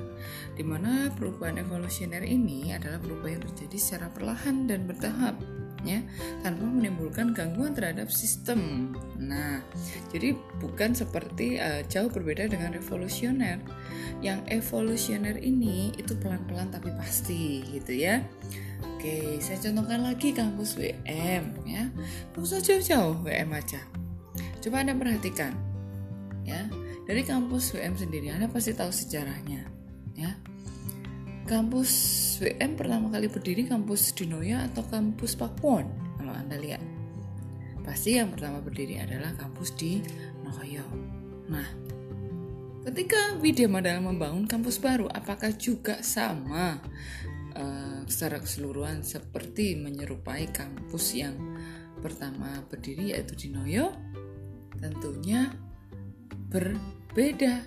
di 0.59 0.63
mana 0.63 1.07
perubahan 1.15 1.55
evolusioner 1.63 2.19
ini 2.23 2.75
adalah 2.75 2.99
perubahan 2.99 3.39
yang 3.39 3.45
terjadi 3.53 3.77
secara 3.79 4.07
perlahan 4.11 4.67
dan 4.67 4.83
bertahap, 4.83 5.39
ya, 5.87 6.03
tanpa 6.43 6.67
menimbulkan 6.67 7.31
gangguan 7.31 7.71
terhadap 7.71 8.11
sistem. 8.11 8.91
Nah, 9.15 9.63
jadi 10.11 10.35
bukan 10.59 10.99
seperti 10.99 11.63
uh, 11.63 11.79
jauh 11.87 12.11
berbeda 12.11 12.51
dengan 12.51 12.75
revolusioner. 12.75 13.63
Yang 14.19 14.43
evolusioner 14.51 15.39
ini 15.39 15.95
itu 15.95 16.11
pelan-pelan 16.19 16.75
tapi 16.75 16.91
pasti, 16.91 17.63
gitu 17.71 17.95
ya. 17.95 18.19
Oke, 18.83 19.41
saya 19.41 19.57
contohkan 19.61 20.05
lagi 20.05 20.33
kampus 20.33 20.77
WM 20.77 21.43
ya. 21.65 21.89
Nggak 22.33 22.41
usah 22.41 22.59
jauh-jauh 22.61 23.21
WM 23.25 23.49
aja. 23.53 23.81
Coba 24.61 24.83
Anda 24.83 24.97
perhatikan, 24.97 25.53
ya 26.43 26.67
dari 27.07 27.23
kampus 27.23 27.71
WM 27.71 27.95
sendiri 27.95 28.35
Anda 28.35 28.51
pasti 28.51 28.75
tahu 28.75 28.91
sejarahnya, 28.91 29.63
ya. 30.19 30.35
Kampus 31.47 31.91
WM 32.43 32.75
pertama 32.75 33.07
kali 33.07 33.31
berdiri 33.31 33.63
kampus 33.63 34.11
Dinoya 34.11 34.67
atau 34.67 34.83
kampus 34.83 35.39
Pakuan 35.39 35.87
kalau 36.19 36.35
Anda 36.35 36.59
lihat. 36.59 36.83
Pasti 37.87 38.19
yang 38.19 38.35
pertama 38.35 38.59
berdiri 38.59 38.99
adalah 38.99 39.31
kampus 39.39 39.71
di 39.79 40.03
Noyo. 40.43 40.83
Nah, 41.47 41.63
ketika 42.83 43.39
Widya 43.39 43.71
Mandala 43.71 44.03
membangun 44.03 44.43
kampus 44.43 44.75
baru, 44.75 45.07
apakah 45.07 45.55
juga 45.55 46.03
sama 46.03 46.83
uh, 47.57 48.05
secara 48.05 48.39
keseluruhan 48.39 49.01
seperti 49.01 49.75
menyerupai 49.75 50.53
kampus 50.53 51.17
yang 51.17 51.35
pertama 51.99 52.61
berdiri 52.69 53.11
yaitu 53.17 53.33
di 53.33 53.47
Noyo? 53.49 53.91
tentunya 54.77 55.49
berbeda 56.53 57.65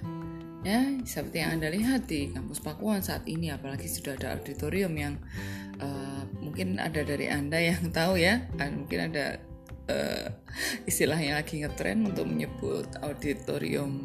ya 0.61 0.81
seperti 1.03 1.41
yang 1.41 1.61
anda 1.61 1.69
lihat 1.73 2.05
di 2.07 2.31
kampus 2.31 2.61
Pakuan 2.61 3.01
saat 3.01 3.25
ini 3.25 3.49
apalagi 3.49 3.89
sudah 3.89 4.17
ada 4.17 4.37
auditorium 4.37 4.93
yang 4.93 5.15
uh, 5.81 6.23
mungkin 6.41 6.77
ada 6.77 7.01
dari 7.01 7.33
anda 7.33 7.57
yang 7.57 7.89
tahu 7.97 8.21
ya 8.21 8.45
dan 8.57 8.85
mungkin 8.85 9.11
ada 9.13 9.41
uh, 9.89 10.27
istilah 10.85 11.17
yang 11.17 11.41
lagi 11.41 11.65
ngetren 11.65 12.05
untuk 12.05 12.29
menyebut 12.29 12.89
auditorium 13.01 14.05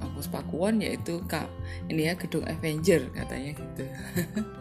kampus 0.00 0.28
Pakuan 0.28 0.80
yaitu 0.84 1.20
kak 1.28 1.48
ini 1.88 2.08
ya 2.08 2.14
gedung 2.16 2.44
Avenger 2.44 3.08
katanya 3.16 3.56
gitu 3.56 3.84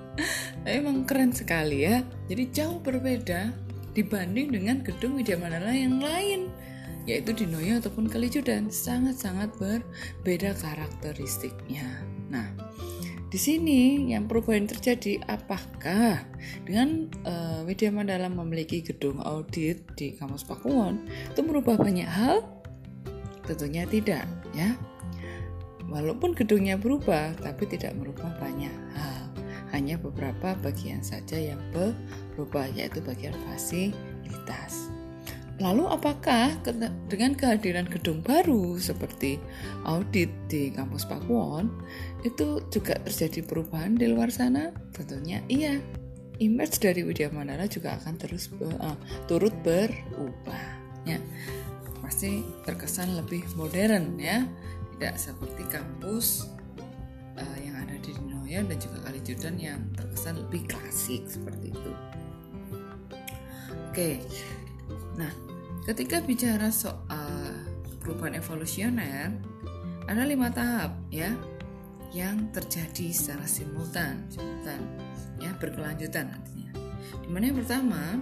emang 0.67 1.03
keren 1.07 1.31
sekali 1.35 1.87
ya 1.87 2.03
jadi 2.31 2.43
jauh 2.49 2.79
berbeda 2.79 3.51
dibanding 3.93 4.53
dengan 4.53 4.79
gedung 4.85 5.17
Widya 5.17 5.35
Mandala 5.35 5.73
yang 5.73 5.99
lain 5.99 6.51
yaitu 7.09 7.33
di 7.33 7.45
Noyo 7.49 7.81
ataupun 7.81 8.05
Kalijudan 8.05 8.69
sangat-sangat 8.69 9.49
berbeda 9.57 10.53
karakteristiknya. 10.61 12.05
Nah, 12.29 12.45
di 13.29 13.37
sini 13.37 14.09
yang 14.13 14.29
perubahan 14.29 14.69
terjadi 14.69 15.21
apakah 15.25 16.21
dengan 16.65 17.09
uh, 17.25 17.65
Widya 17.65 17.89
Mandala 17.89 18.29
memiliki 18.29 18.85
gedung 18.85 19.21
audit 19.25 19.85
di 19.97 20.13
kampus 20.17 20.45
Pakuwon 20.45 21.05
itu 21.29 21.41
merubah 21.41 21.77
banyak 21.77 22.09
hal? 22.09 22.45
Tentunya 23.45 23.85
tidak, 23.89 24.25
ya. 24.53 24.77
Walaupun 25.89 26.37
gedungnya 26.37 26.77
berubah, 26.77 27.33
tapi 27.41 27.65
tidak 27.65 27.97
merubah 27.97 28.29
banyak 28.37 28.73
hal. 28.93 29.28
Hanya 29.69 30.01
beberapa 30.01 30.57
bagian 30.59 31.05
saja 31.05 31.37
yang 31.37 31.61
berubah, 31.69 32.65
yaitu 32.73 33.01
bagian 33.05 33.37
fasilitas. 33.45 34.89
Lalu 35.59 35.91
apakah 35.91 36.55
dengan 37.11 37.35
kehadiran 37.35 37.83
gedung 37.83 38.23
baru 38.23 38.79
seperti 38.79 39.35
audit 39.83 40.31
di 40.47 40.71
kampus 40.71 41.03
Pakuwon 41.03 41.67
itu 42.23 42.63
juga 42.71 42.95
terjadi 43.03 43.43
perubahan 43.43 43.99
di 43.99 44.07
luar 44.07 44.31
sana? 44.31 44.71
Tentunya 44.95 45.43
iya. 45.51 45.75
Image 46.39 46.79
dari 46.79 47.03
Widya 47.03 47.27
Mandala 47.35 47.67
juga 47.67 47.99
akan 47.99 48.15
terus 48.15 48.47
uh, 48.63 48.95
turut 49.27 49.51
berubah 49.59 50.63
ya. 51.03 51.19
Pasti 51.99 52.39
terkesan 52.63 53.19
lebih 53.19 53.43
modern 53.59 54.15
ya, 54.15 54.47
tidak 54.95 55.19
seperti 55.19 55.67
kampus 55.67 56.47
uh, 57.35 57.57
yang 57.59 57.68
dan 58.49 58.77
juga 58.81 58.97
Kalijudan 59.05 59.55
yang 59.61 59.81
terkesan 59.93 60.41
lebih 60.41 60.65
klasik 60.65 61.29
seperti 61.29 61.69
itu. 61.69 61.91
Oke. 63.93 64.21
Nah, 65.13 65.29
Ketika 65.89 66.21
bicara 66.21 66.69
soal 66.69 67.65
perubahan 67.97 68.37
evolusioner, 68.37 69.33
ada 70.05 70.21
lima 70.21 70.53
tahap 70.53 70.93
ya 71.09 71.33
yang 72.13 72.53
terjadi 72.53 73.09
secara 73.09 73.49
simultan, 73.49 74.21
simultan 74.29 74.85
ya 75.41 75.49
berkelanjutan 75.57 76.29
artinya. 76.29 76.71
Di 77.25 77.29
mana 77.33 77.49
yang 77.49 77.57
pertama 77.57 78.21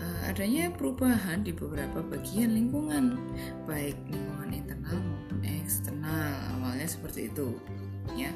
eh, 0.00 0.30
adanya 0.32 0.72
perubahan 0.72 1.44
di 1.44 1.52
beberapa 1.52 2.00
bagian 2.00 2.56
lingkungan, 2.56 3.20
baik 3.68 4.00
lingkungan 4.08 4.56
internal 4.56 4.96
maupun 4.96 5.44
eksternal. 5.44 6.32
Awalnya 6.56 6.88
seperti 6.88 7.28
itu, 7.28 7.60
ya. 8.16 8.32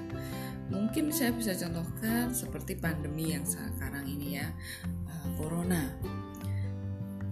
Mungkin 0.71 1.11
saya 1.11 1.35
bisa 1.35 1.53
contohkan 1.59 2.31
seperti 2.31 2.79
pandemi 2.79 3.35
yang 3.35 3.43
sekarang 3.43 4.07
ini 4.07 4.39
ya, 4.39 4.47
eh, 5.11 5.29
corona 5.35 5.91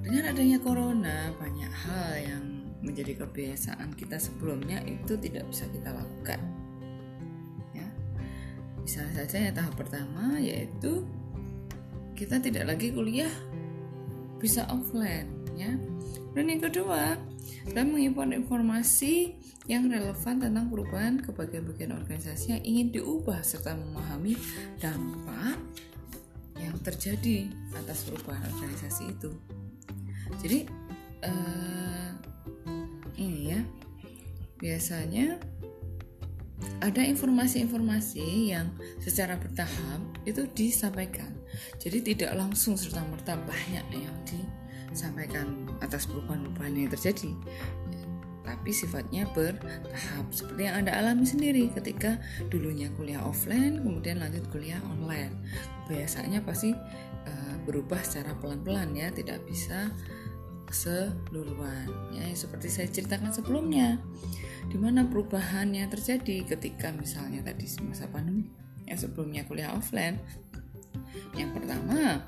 dengan 0.09 0.33
adanya 0.33 0.57
corona, 0.57 1.37
banyak 1.37 1.69
hal 1.69 2.11
yang 2.17 2.45
menjadi 2.81 3.13
kebiasaan 3.21 3.93
kita 3.93 4.17
sebelumnya 4.17 4.81
itu 4.89 5.21
tidak 5.21 5.45
bisa 5.53 5.69
kita 5.69 5.93
lakukan. 5.93 6.41
Ya. 7.77 7.85
Misalnya 8.81 9.21
saja 9.21 9.37
ya 9.37 9.53
tahap 9.53 9.77
pertama 9.77 10.41
yaitu 10.41 11.05
kita 12.17 12.41
tidak 12.41 12.73
lagi 12.73 12.89
kuliah 12.89 13.29
bisa 14.41 14.65
offline 14.73 15.29
ya. 15.61 15.77
Dan 16.33 16.57
yang 16.57 16.65
kedua, 16.65 17.21
kita 17.69 17.83
mengimpor 17.85 18.29
informasi 18.31 19.37
yang 19.69 19.89
relevan 19.93 20.41
tentang 20.41 20.73
perubahan 20.73 21.21
ke 21.21 21.29
bagian-bagian 21.33 21.93
organisasi 21.93 22.57
yang 22.57 22.63
ingin 22.65 22.89
diubah 22.95 23.45
serta 23.45 23.77
memahami 23.77 24.33
dampak 24.81 25.61
yang 26.57 26.75
terjadi 26.81 27.53
atas 27.77 28.09
perubahan 28.09 28.49
organisasi 28.49 29.13
itu. 29.13 29.31
Jadi 30.41 30.59
uh, 31.25 32.11
ini 33.21 33.53
ya 33.53 33.61
biasanya 34.59 35.39
ada 36.79 37.03
informasi-informasi 37.03 38.55
yang 38.55 38.71
secara 39.03 39.39
bertahap 39.39 40.01
itu 40.27 40.47
disampaikan. 40.55 41.31
Jadi 41.79 42.15
tidak 42.15 42.39
langsung 42.39 42.75
serta 42.75 43.03
merta 43.07 43.35
banyak 43.39 43.87
yang 43.95 44.19
disampaikan 44.91 45.69
atas 45.85 46.09
perubahan-perubahan 46.09 46.75
yang 46.75 46.91
terjadi. 46.93 47.33
Tapi 48.49 48.71
sifatnya 48.73 49.29
bertahap 49.37 50.33
seperti 50.33 50.65
yang 50.65 50.81
Anda 50.85 50.97
alami 50.97 51.29
sendiri 51.29 51.69
ketika 51.77 52.17
dulunya 52.49 52.89
kuliah 52.97 53.21
offline 53.21 53.85
kemudian 53.85 54.25
lanjut 54.25 54.49
kuliah 54.49 54.81
online. 54.89 55.37
Biasanya 55.85 56.41
pasti 56.41 56.73
uh, 57.29 57.57
berubah 57.69 58.01
secara 58.01 58.33
pelan-pelan 58.41 58.97
ya, 58.97 59.13
tidak 59.13 59.45
bisa 59.45 59.93
keseluruhan 60.69 61.89
ya 62.13 62.29
seperti 62.37 62.69
saya 62.69 62.89
ceritakan 62.93 63.33
sebelumnya 63.33 63.97
di 64.69 64.77
mana 64.77 65.09
perubahan 65.09 65.73
terjadi 65.89 66.45
ketika 66.45 66.93
misalnya 66.93 67.41
tadi 67.41 67.65
masa 67.89 68.05
pandemi 68.13 68.53
yang 68.85 69.01
sebelumnya 69.01 69.49
kuliah 69.49 69.73
offline 69.73 70.21
yang 71.33 71.57
pertama 71.57 72.21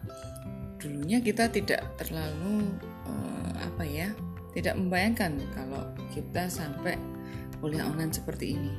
dulunya 0.80 1.20
kita 1.20 1.52
tidak 1.52 1.84
terlalu 2.00 2.72
uh, 3.06 3.52
apa 3.60 3.84
ya 3.84 4.08
tidak 4.56 4.74
membayangkan 4.74 5.38
kalau 5.54 5.84
kita 6.10 6.50
sampai 6.50 6.98
kuliah 7.60 7.86
online 7.86 8.10
seperti 8.10 8.56
ini. 8.56 8.74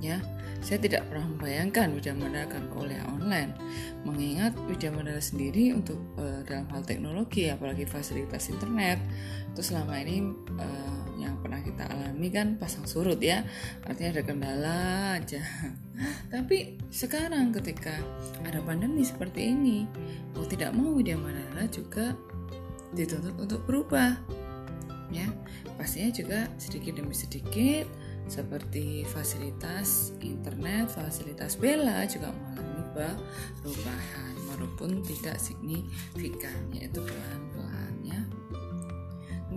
Ya 0.00 0.20
saya 0.60 0.76
tidak 0.76 1.08
pernah 1.08 1.24
membayangkan 1.24 1.88
Widya 1.96 2.12
Mandala 2.12 2.44
akan 2.44 2.64
kuliah 2.68 3.04
online, 3.08 3.56
mengingat 4.04 4.52
Widya 4.68 4.92
Mandala 4.92 5.20
sendiri 5.24 5.72
untuk 5.72 5.96
uh, 6.20 6.44
dalam 6.44 6.68
hal 6.68 6.84
teknologi, 6.84 7.48
apalagi 7.48 7.88
fasilitas 7.88 8.52
internet, 8.52 9.00
itu 9.56 9.64
selama 9.64 9.96
ini 10.04 10.20
uh, 10.60 11.09
yang 11.20 11.36
pernah 11.44 11.60
kita 11.60 11.84
alami 11.86 12.28
kan 12.32 12.56
pasang 12.56 12.88
surut 12.88 13.20
ya, 13.20 13.44
artinya 13.84 14.20
ada 14.20 14.22
kendala 14.24 14.80
aja. 15.20 15.42
Tapi 16.32 16.80
sekarang 16.88 17.52
ketika 17.52 17.92
ada 18.44 18.64
pandemi 18.64 19.04
seperti 19.04 19.52
ini, 19.52 19.84
mau 20.32 20.48
tidak 20.48 20.72
mau 20.72 20.96
Widya 20.96 21.20
Mandala 21.20 21.68
juga 21.68 22.16
dituntut 22.96 23.36
untuk 23.38 23.60
berubah, 23.68 24.18
ya 25.14 25.26
pastinya 25.78 26.10
juga 26.10 26.38
sedikit 26.58 26.98
demi 26.98 27.14
sedikit 27.14 27.86
seperti 28.30 29.02
fasilitas 29.10 30.14
internet, 30.22 30.86
fasilitas 30.86 31.58
bela 31.58 32.06
juga 32.06 32.30
mengalami 32.30 32.84
perubahan 32.94 34.34
walaupun 34.54 35.02
tidak 35.02 35.38
signifikan 35.42 36.70
yaitu 36.70 37.02
ya. 37.02 37.49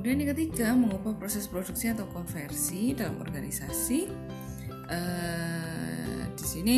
Kemudian 0.04 0.20
yang 0.20 0.36
ketiga 0.36 0.68
mengubah 0.76 1.16
proses 1.16 1.48
produksi 1.48 1.88
atau 1.88 2.04
konversi 2.12 2.92
dalam 2.92 3.24
organisasi. 3.24 4.12
Uh, 4.92 6.28
di 6.36 6.44
sini 6.44 6.78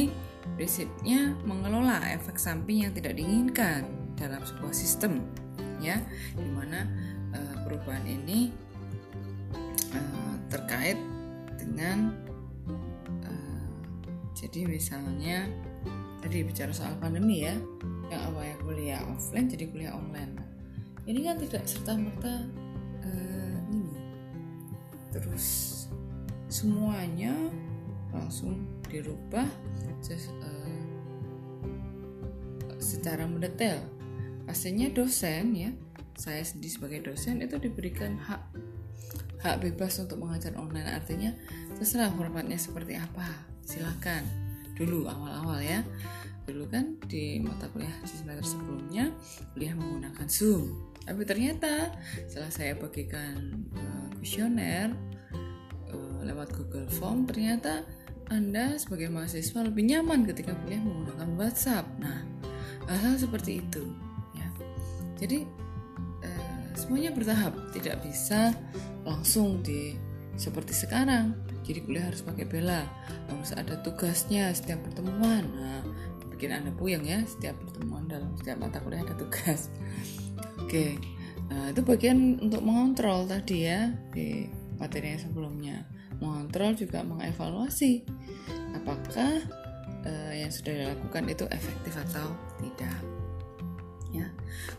prinsipnya 0.54 1.34
mengelola 1.42 2.06
efek 2.14 2.38
samping 2.38 2.86
yang 2.86 2.94
tidak 2.94 3.18
diinginkan 3.18 3.90
dalam 4.14 4.46
sebuah 4.46 4.70
sistem 4.78 5.26
ya 5.82 6.06
di 6.38 6.46
mana 6.54 6.86
uh, 7.34 7.66
perubahan 7.66 8.06
ini 8.06 8.54
uh, 9.90 10.38
terkait 10.54 11.02
dengan 11.58 12.14
uh, 13.26 13.74
jadi 14.38 14.70
misalnya 14.70 15.50
tadi 16.22 16.46
bicara 16.46 16.70
soal 16.70 16.94
pandemi 17.02 17.42
ya 17.42 17.58
yang 18.14 18.22
awalnya 18.30 18.54
kuliah 18.62 19.02
offline 19.10 19.50
jadi 19.50 19.66
kuliah 19.74 19.98
online 19.98 20.38
ini 21.10 21.26
kan 21.26 21.42
tidak 21.42 21.66
serta 21.66 21.98
merta 21.98 22.65
uh, 23.06 23.58
ini. 23.72 23.98
Terus 25.14 25.46
semuanya 26.50 27.34
langsung 28.12 28.66
dirubah 28.90 29.48
just, 30.02 30.32
uh, 30.42 30.80
secara 32.82 33.26
mendetail. 33.30 33.82
Pastinya 34.46 34.88
dosen 34.94 35.58
ya 35.58 35.72
saya 36.16 36.42
sendiri 36.48 36.72
sebagai 36.72 37.00
dosen 37.12 37.44
itu 37.44 37.60
diberikan 37.60 38.16
hak 38.16 38.42
hak 39.44 39.62
bebas 39.62 40.00
untuk 40.00 40.24
mengajar 40.24 40.56
online. 40.56 40.88
Artinya 40.90 41.32
terserah 41.76 42.10
formatnya 42.16 42.56
seperti 42.56 42.96
apa 42.96 43.26
silahkan 43.68 44.24
dulu 44.80 45.06
awal-awal 45.12 45.60
ya. 45.60 45.84
Dulu 46.46 46.70
kan 46.70 46.96
di 47.10 47.42
mata 47.42 47.66
kuliah 47.74 47.92
semester 48.06 48.46
sebelumnya 48.46 49.10
kuliah 49.58 49.74
menggunakan 49.74 50.30
zoom 50.30 50.95
tapi 51.06 51.22
ternyata 51.24 51.94
setelah 52.26 52.52
saya 52.52 52.74
bagikan 52.76 53.66
kuesioner 54.18 54.90
uh, 55.94 56.20
lewat 56.26 56.52
Google 56.58 56.90
Form 56.90 57.30
ternyata 57.30 57.86
anda 58.34 58.74
sebagai 58.82 59.14
mahasiswa 59.14 59.62
lebih 59.62 59.86
nyaman 59.86 60.26
ketika 60.26 60.58
kuliah 60.66 60.82
menggunakan 60.82 61.30
WhatsApp. 61.38 61.86
Nah 62.02 62.26
hal-hal 62.90 63.22
seperti 63.22 63.62
itu 63.62 63.86
ya. 64.34 64.50
Jadi 65.22 65.46
semuanya 66.86 67.16
bertahap. 67.16 67.56
Tidak 67.72 67.98
bisa 68.04 68.54
langsung 69.08 69.64
di 69.64 69.96
seperti 70.36 70.76
sekarang. 70.76 71.34
Jadi 71.66 71.82
kuliah 71.82 72.12
harus 72.12 72.22
pakai 72.22 72.46
bela. 72.46 72.86
Harus 73.32 73.56
ada 73.56 73.80
tugasnya 73.82 74.52
setiap 74.54 74.84
pertemuan. 74.86 75.48
Nah 75.56 75.82
bikin 76.36 76.52
anda 76.52 76.70
puyeng 76.76 77.08
ya 77.08 77.24
setiap 77.24 77.56
pertemuan 77.64 78.12
dalam 78.12 78.36
setiap 78.36 78.60
mata 78.60 78.84
kuliah 78.84 79.08
ada 79.08 79.16
tugas 79.16 79.72
oke 80.62 80.86
nah 81.46 81.70
itu 81.70 81.82
bagian 81.86 82.42
untuk 82.42 82.62
mengontrol 82.66 83.30
tadi 83.30 83.70
ya 83.70 83.94
di 84.12 84.50
materi 84.82 85.14
yang 85.16 85.22
sebelumnya 85.22 85.78
mengontrol 86.18 86.74
juga 86.74 87.06
mengevaluasi 87.06 88.08
apakah 88.76 89.46
uh, 90.06 90.34
yang 90.34 90.50
sudah 90.52 90.74
dilakukan 90.74 91.24
itu 91.30 91.46
efektif 91.52 91.94
atau 91.96 92.34
tidak 92.60 92.98
ya. 94.16 94.28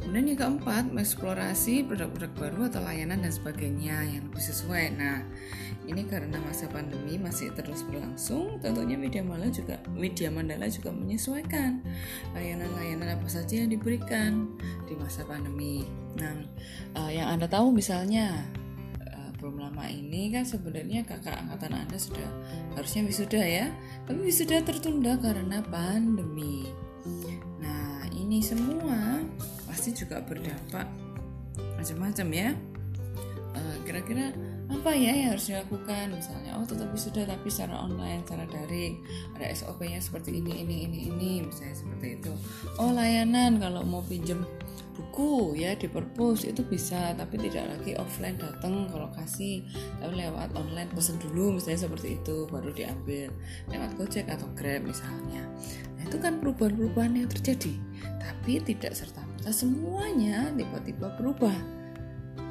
Kemudian 0.01 0.33
yang 0.33 0.41
keempat, 0.41 0.89
mengeksplorasi 0.89 1.85
produk-produk 1.85 2.33
baru 2.37 2.61
atau 2.73 2.81
layanan 2.81 3.21
dan 3.21 3.33
sebagainya 3.33 3.97
yang 4.09 4.23
lebih 4.33 4.43
sesuai. 4.43 4.97
Nah, 4.97 5.21
ini 5.87 6.03
karena 6.09 6.41
masa 6.41 6.67
pandemi 6.73 7.21
masih 7.21 7.53
terus 7.53 7.85
berlangsung, 7.85 8.59
tentunya 8.65 8.97
Widya 8.97 9.23
Mandala 9.23 9.53
juga 9.53 9.77
Widya 9.95 10.33
Mandala 10.33 10.67
juga 10.67 10.91
menyesuaikan 10.91 11.85
layanan-layanan 12.35 13.21
apa 13.21 13.29
saja 13.31 13.63
yang 13.63 13.71
diberikan 13.71 14.57
di 14.87 14.95
masa 14.95 15.26
pandemi. 15.26 15.84
Nah, 16.16 16.32
uh, 16.97 17.11
yang 17.11 17.28
anda 17.37 17.51
tahu 17.51 17.74
misalnya 17.74 18.47
uh, 19.03 19.30
belum 19.43 19.61
lama 19.61 19.84
ini 19.91 20.30
kan 20.30 20.47
sebenarnya 20.47 21.03
kakak 21.03 21.37
angkatan 21.37 21.74
anda 21.76 21.99
sudah 21.99 22.26
harusnya 22.78 23.03
wisuda 23.05 23.43
ya, 23.43 23.66
tapi 24.07 24.30
wisuda 24.30 24.62
tertunda 24.62 25.18
karena 25.18 25.61
pandemi. 25.66 26.70
Nah, 27.59 28.07
ini 28.14 28.41
semua 28.41 29.20
pasti 29.66 29.93
juga 29.93 30.22
berdampak 30.22 30.87
macam-macam 31.76 32.28
ya. 32.32 32.49
Uh, 33.57 33.76
kira-kira 33.84 34.32
apa 34.66 34.91
ya 34.99 35.14
yang 35.14 35.30
harus 35.30 35.47
dilakukan 35.47 36.11
misalnya 36.11 36.59
oh 36.59 36.66
tetap 36.66 36.91
sudah 36.99 37.22
tapi 37.22 37.47
secara 37.47 37.87
online 37.87 38.26
secara 38.26 38.45
daring 38.51 38.99
ada 39.39 39.47
SOP-nya 39.55 40.03
seperti 40.03 40.43
ini 40.43 40.66
ini 40.66 40.76
ini 40.91 40.99
ini 41.07 41.32
misalnya 41.47 41.76
seperti 41.78 42.18
itu 42.18 42.32
oh 42.82 42.91
layanan 42.91 43.62
kalau 43.62 43.87
mau 43.87 44.03
pinjam 44.03 44.43
buku 44.97 45.61
ya 45.61 45.76
di 45.76 45.86
perpus 45.86 46.49
itu 46.49 46.64
bisa 46.64 47.12
tapi 47.12 47.36
tidak 47.36 47.68
lagi 47.76 47.92
offline 48.01 48.40
datang 48.40 48.88
ke 48.88 48.97
lokasi 48.97 49.62
tapi 50.01 50.16
lewat 50.16 50.57
online 50.57 50.88
pesen 50.97 51.20
dulu 51.20 51.61
misalnya 51.61 51.84
seperti 51.84 52.16
itu 52.16 52.49
baru 52.49 52.72
diambil 52.72 53.28
lewat 53.68 53.90
Gojek 54.01 54.26
atau 54.32 54.49
Grab 54.57 54.88
misalnya 54.88 55.44
nah 56.01 56.03
itu 56.09 56.16
kan 56.16 56.40
perubahan-perubahan 56.40 57.12
yang 57.20 57.28
terjadi 57.28 57.76
tapi 58.16 58.59
tidak 58.64 58.97
serta 58.97 59.20
merta 59.22 59.53
semuanya 59.53 60.49
tiba-tiba 60.57 61.12
berubah 61.20 61.55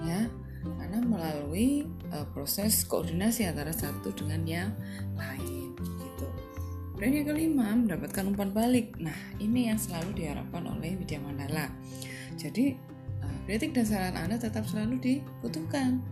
ya 0.05 0.29
karena 0.73 0.97
melalui 1.01 1.85
uh, 2.09 2.25
proses 2.33 2.81
koordinasi 2.89 3.45
antara 3.45 3.69
satu 3.69 4.09
dengan 4.17 4.41
yang 4.45 4.71
lain 5.13 5.77
gitu. 5.77 6.27
Dan 6.95 7.09
yang 7.11 7.27
kelima 7.27 7.75
mendapatkan 7.75 8.23
umpan 8.25 8.49
balik. 8.55 8.97
Nah 8.97 9.15
ini 9.37 9.69
yang 9.69 9.77
selalu 9.77 10.15
diharapkan 10.15 10.65
oleh 10.65 10.97
Widya 10.97 11.21
Mandala. 11.21 11.69
Jadi 12.36 12.75
uh, 13.23 13.38
kritik 13.47 13.71
dan 13.73 13.86
saran 13.88 14.15
anda 14.15 14.36
tetap 14.39 14.67
selalu 14.67 14.99
dibutuhkan. 14.99 16.03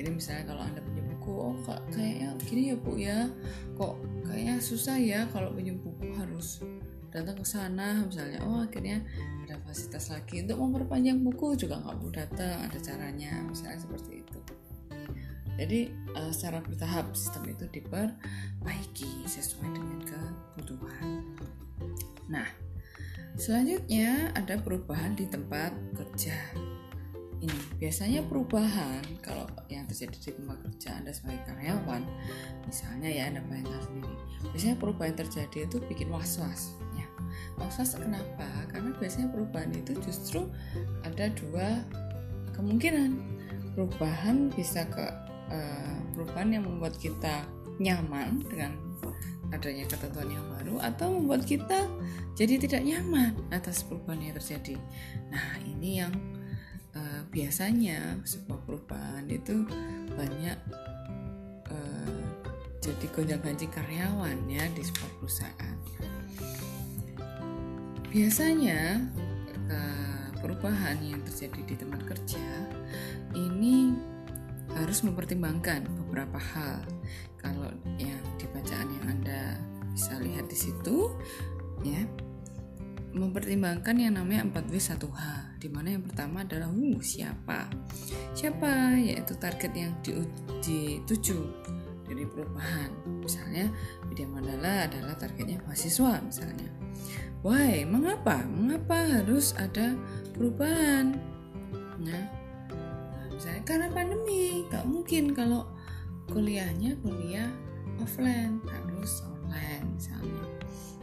Jadi 0.00 0.08
misalnya 0.08 0.44
kalau 0.48 0.62
anda 0.64 0.80
punya 0.80 1.02
buku, 1.12 1.32
oh 1.36 1.56
kak, 1.68 1.80
kayaknya 1.92 2.32
gini 2.48 2.72
ya 2.72 2.76
bu 2.80 2.92
ya, 2.96 3.28
kok 3.76 4.00
kayaknya 4.24 4.56
susah 4.56 4.96
ya 4.96 5.28
kalau 5.28 5.52
punya 5.52 5.76
buku 5.76 6.08
harus 6.16 6.64
datang 7.12 7.36
ke 7.36 7.44
sana. 7.44 8.00
Misalnya 8.08 8.40
oh 8.48 8.64
akhirnya 8.64 9.04
ada 9.44 9.60
fasilitas 9.68 10.08
lagi 10.08 10.40
untuk 10.40 10.56
memperpanjang 10.56 11.20
buku 11.20 11.52
juga 11.60 11.84
nggak 11.84 11.96
perlu 12.00 12.12
datang 12.16 12.56
ada 12.64 12.78
caranya. 12.80 13.44
Misalnya 13.44 13.78
seperti 13.82 14.24
itu. 14.24 14.38
Jadi 15.60 15.92
uh, 16.16 16.32
secara 16.32 16.64
bertahap 16.64 17.12
sistem 17.12 17.52
itu 17.52 17.68
diperbaiki 17.68 19.28
sesuai 19.28 19.68
dengan 19.68 20.00
kebutuhan. 20.08 21.36
Nah 22.32 22.48
selanjutnya 23.36 24.34
ada 24.34 24.58
perubahan 24.58 25.14
di 25.14 25.26
tempat 25.28 25.74
kerja. 25.94 26.34
Ini 27.40 27.80
biasanya 27.80 28.20
perubahan 28.28 29.00
kalau 29.24 29.48
yang 29.72 29.88
terjadi 29.88 30.12
di 30.12 30.30
tempat 30.36 30.60
kerja 30.60 31.00
Anda 31.00 31.08
sebagai 31.16 31.48
karyawan 31.48 32.04
misalnya 32.68 33.08
ya 33.08 33.32
Anda 33.32 33.40
bayangkan 33.48 33.80
sendiri. 33.80 34.16
Biasanya 34.52 34.76
perubahan 34.76 35.14
terjadi 35.16 35.58
itu 35.64 35.76
bikin 35.88 36.12
was-was 36.12 36.76
ya. 36.92 37.08
Was-was 37.56 37.96
kenapa? 37.96 38.44
Karena 38.68 38.92
biasanya 38.92 39.32
perubahan 39.32 39.72
itu 39.72 39.96
justru 40.04 40.52
ada 41.00 41.32
dua 41.32 41.80
kemungkinan. 42.52 43.16
Perubahan 43.72 44.52
bisa 44.52 44.84
ke 44.84 45.06
uh, 45.48 45.96
perubahan 46.12 46.60
yang 46.60 46.68
membuat 46.68 47.00
kita 47.00 47.48
nyaman 47.80 48.44
dengan 48.52 48.76
adanya 49.50 49.84
ketentuan 49.86 50.30
yang 50.30 50.46
baru 50.58 50.78
atau 50.82 51.10
membuat 51.10 51.42
kita 51.46 51.86
jadi 52.38 52.56
tidak 52.56 52.82
nyaman 52.86 53.34
atas 53.50 53.82
perubahan 53.84 54.22
yang 54.22 54.34
terjadi. 54.38 54.78
Nah, 55.28 55.58
ini 55.66 56.00
yang 56.00 56.12
uh, 56.94 57.22
biasanya 57.28 58.18
sebuah 58.24 58.60
perubahan 58.64 59.26
itu 59.28 59.66
banyak 60.14 60.58
uh, 61.68 62.22
jadi 62.80 63.06
gonjang-ganjing 63.12 63.70
karyawan 63.70 64.38
ya 64.48 64.64
di 64.72 64.82
sebuah 64.82 65.10
perusahaan. 65.20 65.76
Biasanya 68.10 68.80
uh, 69.70 70.26
perubahan 70.40 70.98
yang 71.04 71.20
terjadi 71.28 71.60
di 71.62 71.74
tempat 71.78 72.00
kerja 72.08 72.46
ini 73.36 73.94
harus 74.74 75.02
mempertimbangkan 75.02 75.86
beberapa 76.06 76.38
hal. 76.38 76.82
Kalau 77.40 77.72
di 77.96 78.19
bacaan 78.70 78.94
yang 79.02 79.06
Anda 79.18 79.42
bisa 79.90 80.14
lihat 80.22 80.46
di 80.46 80.54
situ 80.54 81.10
ya. 81.82 82.06
Mempertimbangkan 83.10 83.98
yang 83.98 84.14
namanya 84.14 84.46
4W1H 84.46 85.58
di 85.58 85.66
mana 85.66 85.98
yang 85.98 86.06
pertama 86.06 86.46
adalah 86.46 86.70
uh, 86.70 87.02
siapa? 87.02 87.66
Siapa? 88.30 88.94
Yaitu 88.94 89.34
target 89.42 89.74
yang 89.74 89.90
dituju 90.62 91.38
dari 92.06 92.22
perubahan. 92.30 92.94
Misalnya 93.18 93.74
Widya 94.06 94.30
Mandala 94.30 94.86
adalah 94.86 95.18
targetnya 95.18 95.58
mahasiswa 95.66 96.22
misalnya. 96.22 96.70
Why? 97.42 97.82
Mengapa? 97.82 98.46
Mengapa 98.46 99.18
harus 99.18 99.50
ada 99.58 99.98
perubahan? 100.38 101.18
Nah, 102.06 102.22
misalnya 103.34 103.62
karena 103.66 103.90
pandemi 103.90 104.62
nggak 104.70 104.86
mungkin 104.86 105.34
kalau 105.34 105.66
kuliahnya 106.30 106.94
kuliah 107.02 107.50
offline 108.02 108.60
harus 108.66 109.22
online 109.24 109.86
misalnya 109.96 110.50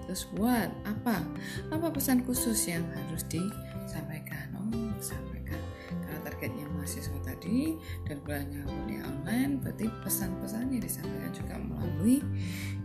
Terus 0.07 0.23
buat 0.39 0.71
apa? 0.87 1.19
Apa 1.67 1.91
pesan 1.91 2.23
khusus 2.23 2.71
yang 2.71 2.87
harus 2.95 3.27
disampaikan? 3.27 4.55
Oh, 4.55 4.71
sampaikan. 5.03 5.59
Karena 5.99 6.19
targetnya 6.23 6.63
mahasiswa 6.71 7.19
tadi 7.27 7.75
dan 8.07 8.23
kuliahnya 8.23 8.63
kuliah 8.63 9.03
online, 9.03 9.59
berarti 9.59 9.91
pesan-pesannya 10.07 10.79
disampaikan 10.79 11.31
juga 11.35 11.55
melalui 11.59 12.23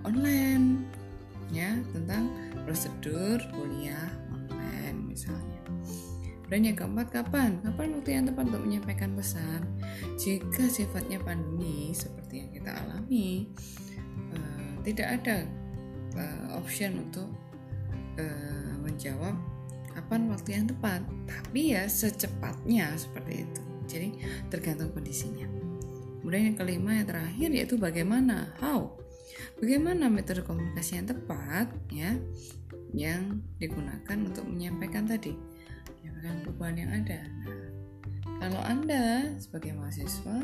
online 0.02 0.82
ya 1.54 1.78
tentang 1.94 2.26
prosedur 2.66 3.38
kuliah 3.54 4.10
online 4.34 5.14
misalnya. 5.14 5.62
Dan 6.50 6.68
yang 6.68 6.76
keempat, 6.76 7.08
kapan? 7.14 7.62
Kapan 7.64 7.96
waktu 7.96 8.10
yang 8.18 8.26
tepat 8.28 8.44
untuk 8.50 8.66
menyampaikan 8.66 9.14
pesan? 9.16 9.62
Jika 10.20 10.68
sifatnya 10.68 11.22
pandemi 11.22 11.94
seperti 11.96 12.44
yang 12.44 12.50
kita 12.52 12.76
alami, 12.76 13.48
tidak 14.82 15.22
ada 15.22 15.46
uh, 16.18 16.58
option 16.58 17.08
untuk 17.08 17.28
uh, 18.18 18.74
menjawab 18.82 19.34
kapan 19.92 20.28
waktu 20.28 20.48
yang 20.58 20.66
tepat. 20.68 21.00
Tapi 21.28 21.76
ya 21.76 21.86
secepatnya 21.86 22.94
seperti 22.98 23.46
itu. 23.46 23.62
Jadi 23.86 24.08
tergantung 24.48 24.94
kondisinya. 24.94 25.46
Kemudian 26.22 26.54
yang 26.54 26.58
kelima 26.58 26.90
yang 27.02 27.08
terakhir 27.08 27.48
yaitu 27.50 27.74
bagaimana 27.74 28.54
how? 28.62 28.94
Bagaimana 29.58 30.06
metode 30.06 30.46
komunikasi 30.46 31.02
yang 31.02 31.08
tepat 31.10 31.66
ya 31.90 32.14
yang 32.92 33.42
digunakan 33.56 34.18
untuk 34.20 34.44
menyampaikan 34.44 35.08
tadi 35.08 35.32
menyampaikan 35.98 36.36
perubahan 36.44 36.76
yang 36.78 36.90
ada. 36.92 37.20
Nah, 38.38 38.48
kalau 38.48 38.62
anda 38.62 39.04
sebagai 39.38 39.74
mahasiswa 39.74 40.38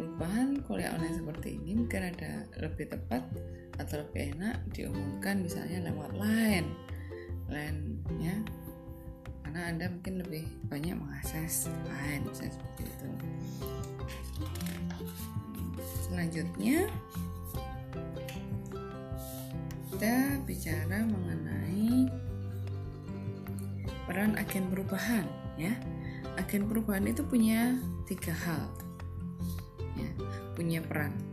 perubahan 0.00 0.64
kuliah 0.64 0.96
online 0.96 1.20
seperti 1.20 1.60
ini 1.60 1.76
mungkin 1.76 2.08
ada 2.08 2.48
lebih 2.56 2.88
tepat 2.88 3.20
atau 3.76 4.00
lebih 4.00 4.32
enak 4.32 4.56
diumumkan 4.72 5.44
misalnya 5.44 5.92
lewat 5.92 6.16
line 6.16 6.68
line 7.52 8.00
ya 8.16 8.32
karena 9.44 9.60
anda 9.76 9.92
mungkin 9.92 10.24
lebih 10.24 10.48
banyak 10.72 10.96
mengakses 10.96 11.68
line 11.84 12.24
misalnya 12.24 12.54
seperti 12.56 12.82
itu. 12.88 13.08
Selanjutnya 16.08 16.78
kita 19.90 20.16
bicara 20.48 20.98
mengenai 21.04 22.08
peran 24.08 24.32
agen 24.40 24.64
perubahan 24.72 25.26
ya. 25.60 25.76
Agen 26.40 26.70
perubahan 26.70 27.04
itu 27.04 27.20
punya 27.26 27.76
tiga 28.08 28.32
hal 28.32 28.79
ya 30.00 30.10
punya 30.56 30.80
peran 30.80 31.30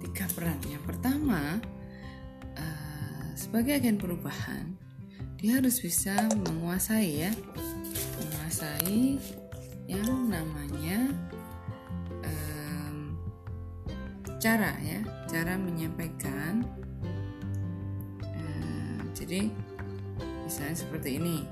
tiga 0.00 0.26
peran. 0.34 0.58
Yang 0.66 0.84
pertama, 0.84 1.60
uh, 2.58 3.28
sebagai 3.38 3.78
agen 3.78 4.00
perubahan, 4.00 4.74
dia 5.38 5.60
harus 5.60 5.78
bisa 5.78 6.16
menguasai 6.48 7.24
ya, 7.24 7.32
menguasai 8.20 9.20
yang 9.86 10.28
namanya 10.28 11.14
um, 12.26 13.16
cara 14.42 14.74
ya, 14.82 15.00
cara 15.30 15.54
menyampaikan. 15.60 16.66
Uh, 18.24 19.00
jadi 19.14 19.46
misalnya 20.44 20.76
seperti 20.76 21.22
ini. 21.22 21.46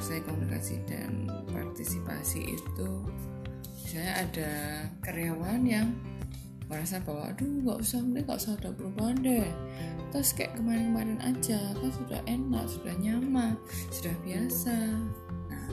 Menguasai 0.00 0.24
komunikasi 0.24 0.80
dan 0.88 1.28
partisipasi 1.52 2.56
itu 2.56 2.88
misalnya 3.84 4.14
ada 4.16 4.52
karyawan 5.04 5.60
yang 5.68 5.92
merasa 6.72 7.04
bahwa 7.04 7.28
aduh 7.28 7.44
nggak 7.44 7.84
usah 7.84 8.00
nih 8.08 8.24
nggak 8.24 8.40
usah 8.40 8.56
ada 8.56 8.72
perubahan 8.72 9.20
deh. 9.20 9.44
Terus 10.08 10.32
kayak 10.32 10.56
kemarin-kemarin 10.56 11.20
aja 11.20 11.60
kan 11.76 11.90
sudah 11.92 12.16
enak 12.24 12.64
sudah 12.72 12.94
nyaman 12.96 13.60
sudah 13.92 14.16
biasa. 14.24 14.72
Nah 15.52 15.68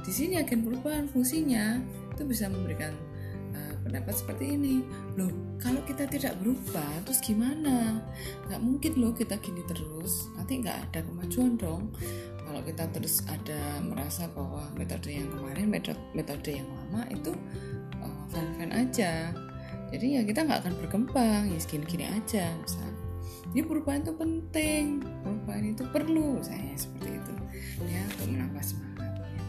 di 0.00 0.12
sini 0.16 0.40
agen 0.40 0.64
perubahan 0.64 1.04
fungsinya 1.04 1.76
itu 2.16 2.24
bisa 2.24 2.48
memberikan 2.48 2.96
uh, 3.52 3.76
pendapat 3.84 4.16
seperti 4.16 4.56
ini. 4.56 4.80
Loh 5.20 5.28
kalau 5.60 5.84
kita 5.84 6.08
tidak 6.08 6.40
berubah 6.40 7.04
terus 7.04 7.20
gimana? 7.20 8.00
Nggak 8.48 8.60
mungkin 8.64 8.92
loh 8.96 9.12
kita 9.12 9.36
gini 9.44 9.60
terus 9.68 10.32
nanti 10.40 10.56
nggak 10.64 10.88
ada 10.88 11.04
kemajuan 11.04 11.60
dong 11.60 11.92
kalau 12.48 12.64
kita 12.64 12.88
terus 12.96 13.20
ada 13.28 13.76
merasa 13.84 14.24
bahwa 14.32 14.64
metode 14.72 15.12
yang 15.12 15.28
kemarin 15.28 15.68
metode 15.68 16.00
metode 16.16 16.48
yang 16.48 16.64
lama 16.64 17.04
itu 17.12 17.36
uh, 18.00 18.22
fine 18.32 18.52
fine 18.56 18.72
aja. 18.72 19.36
Jadi 19.92 20.06
ya 20.16 20.22
kita 20.24 20.48
nggak 20.48 20.64
akan 20.64 20.74
berkembang 20.80 21.52
ya 21.52 21.58
segini-gini 21.60 22.08
aja 22.08 22.48
misal. 22.56 22.88
Jadi 23.52 23.60
perubahan 23.68 24.00
itu 24.00 24.12
penting 24.16 25.04
perubahan 25.20 25.64
itu 25.76 25.84
perlu 25.92 26.40
saya 26.40 26.72
seperti 26.72 27.20
itu. 27.20 27.32
Ya 27.84 28.00
untuk 28.16 28.26
menambah 28.32 28.64
semangat 28.64 29.12
ya. 29.20 29.44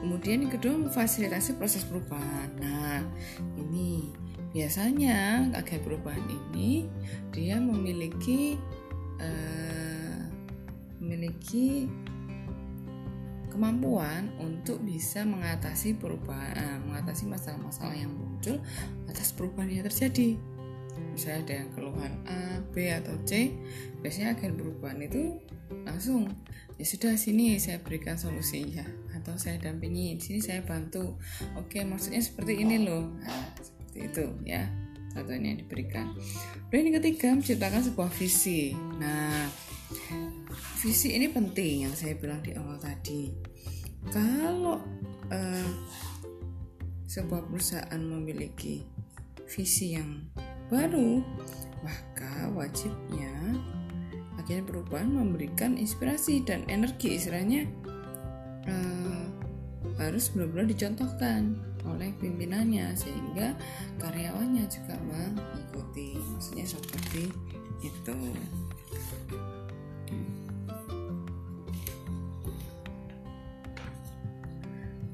kemudian 0.00 0.38
yang 0.48 0.52
kedua 0.56 0.72
memfasilitasi 0.88 1.60
proses 1.60 1.84
perubahan. 1.84 2.48
Nah 2.56 3.04
ini 3.60 4.08
biasanya 4.56 5.52
agen 5.52 5.84
perubahan 5.84 6.24
ini 6.32 6.88
dia 7.28 7.60
memiliki 7.60 8.56
uh, 9.20 9.95
memiliki 11.00 11.88
kemampuan 13.56 14.28
untuk 14.36 14.84
bisa 14.84 15.24
mengatasi 15.24 15.96
perubahan, 15.96 16.52
eh, 16.52 16.78
mengatasi 16.84 17.24
masalah-masalah 17.24 17.96
yang 17.96 18.12
muncul 18.12 18.60
atas 19.08 19.32
perubahan 19.32 19.72
yang 19.72 19.84
terjadi. 19.88 20.36
Misalnya 21.16 21.40
ada 21.40 21.54
yang 21.64 21.70
keluhan 21.72 22.12
A, 22.28 22.60
B 22.72 22.92
atau 22.92 23.16
C, 23.24 23.52
biasanya 24.04 24.36
agen 24.36 24.60
perubahan 24.60 25.00
itu 25.00 25.40
langsung 25.88 26.28
ya 26.76 26.84
sudah 26.84 27.16
sini 27.16 27.56
saya 27.56 27.80
berikan 27.80 28.20
solusi 28.20 28.76
ya 28.76 28.84
atau 29.16 29.32
saya 29.40 29.56
dampingi 29.56 30.20
sini 30.20 30.44
saya 30.44 30.60
bantu. 30.60 31.16
Oke, 31.56 31.80
maksudnya 31.88 32.20
seperti 32.20 32.60
ini 32.60 32.84
loh. 32.84 33.08
Nah, 33.24 33.56
seperti 33.56 33.98
itu 34.04 34.24
ya. 34.44 34.68
Contohnya 35.16 35.56
yang 35.56 35.60
diberikan. 35.64 36.12
Dan 36.68 36.92
yang 36.92 37.00
ketiga 37.00 37.32
menciptakan 37.32 37.80
sebuah 37.80 38.12
visi. 38.12 38.76
Nah, 39.00 39.48
visi 40.80 41.16
ini 41.16 41.28
penting 41.30 41.88
yang 41.88 41.94
saya 41.96 42.14
bilang 42.16 42.40
di 42.44 42.52
awal 42.54 42.76
tadi. 42.78 43.32
Kalau 44.08 44.78
uh, 45.30 45.70
sebuah 47.06 47.48
perusahaan 47.48 48.02
memiliki 48.02 48.86
visi 49.46 49.94
yang 49.94 50.26
baru 50.66 51.22
maka 51.86 52.50
wajibnya 52.50 53.30
agen 54.42 54.66
perubahan 54.66 55.10
memberikan 55.10 55.78
inspirasi 55.78 56.42
dan 56.42 56.66
energi. 56.70 57.18
Istilahnya 57.18 57.66
uh, 58.66 59.24
harus 59.98 60.30
benar-benar 60.34 60.70
dicontohkan 60.70 61.56
oleh 61.86 62.10
pimpinannya 62.18 62.94
sehingga 62.98 63.54
karyawannya 64.02 64.66
juga 64.66 64.94
mengikuti. 65.06 66.18
Maksudnya 66.18 66.66
seperti 66.66 67.30
itu 67.82 68.16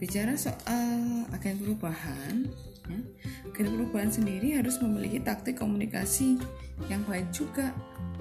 bicara 0.03 0.35
soal 0.35 1.31
agen 1.31 1.63
perubahan 1.63 2.51
ya, 2.91 2.99
agen 3.47 3.67
perubahan 3.79 4.11
sendiri 4.11 4.59
harus 4.59 4.83
memiliki 4.83 5.23
taktik 5.23 5.63
komunikasi 5.63 6.43
yang 6.91 7.07
baik 7.07 7.31
juga 7.31 7.71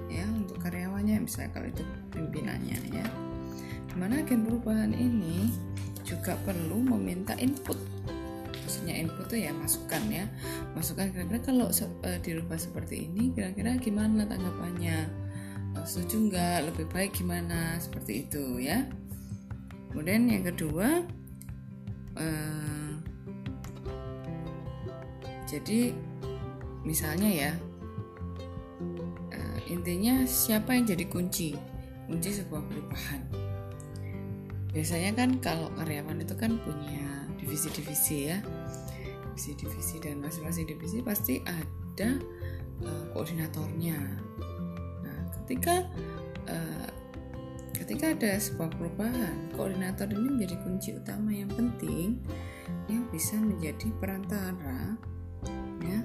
ya 0.05 0.21
untuk 0.29 0.61
karyawannya 0.61 1.25
misalnya 1.25 1.49
kalau 1.57 1.73
itu 1.73 1.81
pimpinannya 2.13 2.77
ya. 2.93 3.05
Di 3.89 3.97
mana 3.97 4.21
agen 4.21 4.45
perubahan 4.45 4.93
ini 4.93 5.49
juga 6.05 6.37
perlu 6.45 6.85
meminta 6.85 7.33
input. 7.41 7.81
Maksudnya 8.61 9.01
input 9.01 9.25
itu 9.33 9.49
ya 9.49 9.51
masukan 9.57 10.05
ya. 10.13 10.29
Masukan 10.77 11.09
kira-kira 11.09 11.41
kalau 11.41 11.73
uh, 11.73 12.17
dirubah 12.21 12.61
seperti 12.61 13.09
ini 13.09 13.33
kira-kira 13.33 13.81
gimana 13.81 14.29
tanggapannya? 14.29 15.09
Uh, 15.73 15.85
setuju 15.89 16.29
nggak? 16.29 16.57
Lebih 16.69 16.85
baik 16.93 17.17
gimana? 17.17 17.81
Seperti 17.81 18.29
itu 18.29 18.61
ya. 18.61 18.85
Kemudian 19.89 20.29
yang 20.29 20.45
kedua 20.45 21.03
uh, 22.17 22.91
jadi 25.51 25.91
misalnya 26.87 27.27
ya 27.27 27.51
uh, 29.35 29.59
intinya 29.67 30.23
siapa 30.23 30.71
yang 30.71 30.87
jadi 30.87 31.05
kunci? 31.11 31.59
Kunci 32.07 32.29
sebuah 32.31 32.63
perubahan. 32.67 33.21
Biasanya 34.71 35.11
kan 35.11 35.29
kalau 35.43 35.67
karyawan 35.75 36.23
itu 36.23 36.35
kan 36.39 36.55
punya 36.63 37.27
divisi-divisi 37.35 38.31
ya. 38.31 38.39
Divisi-divisi 39.31 39.99
dan 39.99 40.23
masing-masing 40.23 40.71
divisi 40.71 41.03
pasti 41.03 41.43
ada 41.43 42.09
uh, 42.87 43.05
koordinatornya. 43.11 43.99
Nah 45.03 45.19
ketika 45.35 45.83
uh, 46.47 46.87
ketika 47.91 48.15
ada 48.15 48.39
sebuah 48.39 48.71
perubahan, 48.79 49.51
koordinator 49.51 50.07
ini 50.15 50.39
menjadi 50.39 50.55
kunci 50.63 50.95
utama 50.95 51.27
yang 51.27 51.51
penting 51.51 52.23
yang 52.87 53.03
bisa 53.11 53.35
menjadi 53.35 53.91
perantara 53.99 54.95
ya 55.83 55.99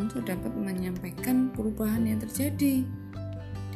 untuk 0.00 0.24
dapat 0.24 0.48
menyampaikan 0.56 1.52
perubahan 1.52 2.08
yang 2.08 2.16
terjadi 2.16 2.80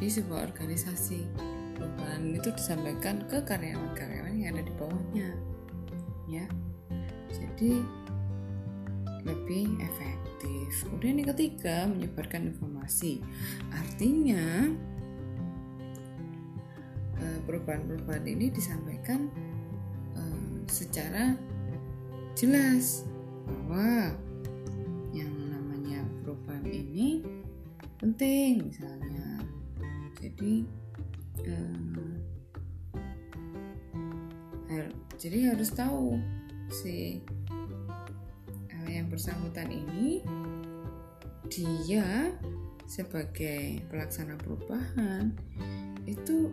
di 0.01 0.07
sebuah 0.09 0.49
organisasi. 0.49 1.29
Perubahan 1.77 2.33
itu 2.33 2.49
disampaikan 2.57 3.21
ke 3.29 3.45
karyawan-karyawan 3.45 4.33
yang 4.33 4.57
ada 4.57 4.65
di 4.65 4.73
bawahnya. 4.73 5.29
Ya. 6.25 6.49
Jadi 7.29 7.85
lebih 9.29 9.77
efektif. 9.77 10.89
Kemudian 10.89 11.21
yang 11.21 11.29
ketiga, 11.37 11.85
menyebarkan 11.85 12.49
informasi. 12.49 13.21
Artinya, 13.69 14.73
perubahan-perubahan 17.45 18.25
ini 18.27 18.51
disampaikan 18.51 19.27
uh, 20.15 20.57
secara 20.67 21.37
jelas 22.33 23.05
bahwa 23.45 24.15
yang 25.13 25.31
namanya 25.51 26.01
perubahan 26.23 26.65
ini 26.67 27.21
penting 27.99 28.71
misalnya. 28.71 29.43
Jadi 30.19 30.63
uh, 31.43 31.83
jadi 35.23 35.55
harus 35.55 35.71
tahu 35.71 36.19
si 36.67 37.23
uh, 38.73 38.89
yang 38.91 39.07
bersangkutan 39.07 39.71
ini 39.71 40.19
dia 41.47 42.33
sebagai 42.89 43.79
pelaksana 43.87 44.35
perubahan 44.35 45.31
itu 46.03 46.51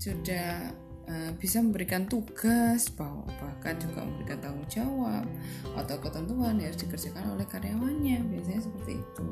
sudah 0.00 0.72
uh, 1.04 1.30
bisa 1.36 1.60
memberikan 1.60 2.08
tugas 2.08 2.88
bahkan 2.96 3.76
juga 3.76 4.00
memberikan 4.00 4.40
tanggung 4.40 4.68
jawab 4.72 5.28
atau 5.76 5.96
ketentuan 6.00 6.56
yang 6.56 6.72
harus 6.72 6.80
dikerjakan 6.80 7.36
oleh 7.36 7.44
karyawannya. 7.44 8.18
Biasanya 8.24 8.60
seperti 8.64 8.92
itu. 8.96 9.28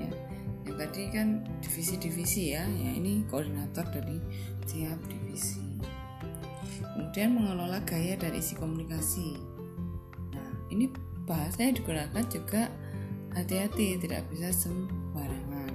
Ya 0.00 0.10
yang 0.62 0.76
tadi 0.78 1.02
kan 1.12 1.28
divisi-divisi 1.60 2.56
ya. 2.56 2.64
Ya 2.64 2.90
ini 2.96 3.28
koordinator 3.28 3.84
dari 3.92 4.16
tiap 4.64 4.96
divisi. 5.04 5.60
Kemudian 6.80 7.36
mengelola 7.36 7.84
gaya 7.84 8.16
dan 8.16 8.32
isi 8.32 8.56
komunikasi. 8.56 9.36
Nah 10.32 10.50
ini 10.72 10.88
bahasanya 11.28 11.82
digunakan 11.82 12.24
juga 12.32 12.72
hati-hati 13.36 14.00
tidak 14.00 14.24
bisa 14.32 14.48
sembarangan. 14.54 15.72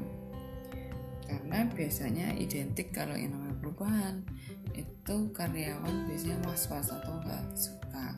Karena 1.28 1.68
biasanya 1.70 2.34
identik 2.40 2.90
kalau 2.96 3.14
yang 3.14 3.36
namanya 3.36 3.47
perubahan 3.78 4.26
itu 4.74 5.16
karyawan 5.38 6.10
biasanya 6.10 6.42
was-was 6.50 6.90
atau 6.90 7.14
nggak 7.22 7.46
suka. 7.54 8.18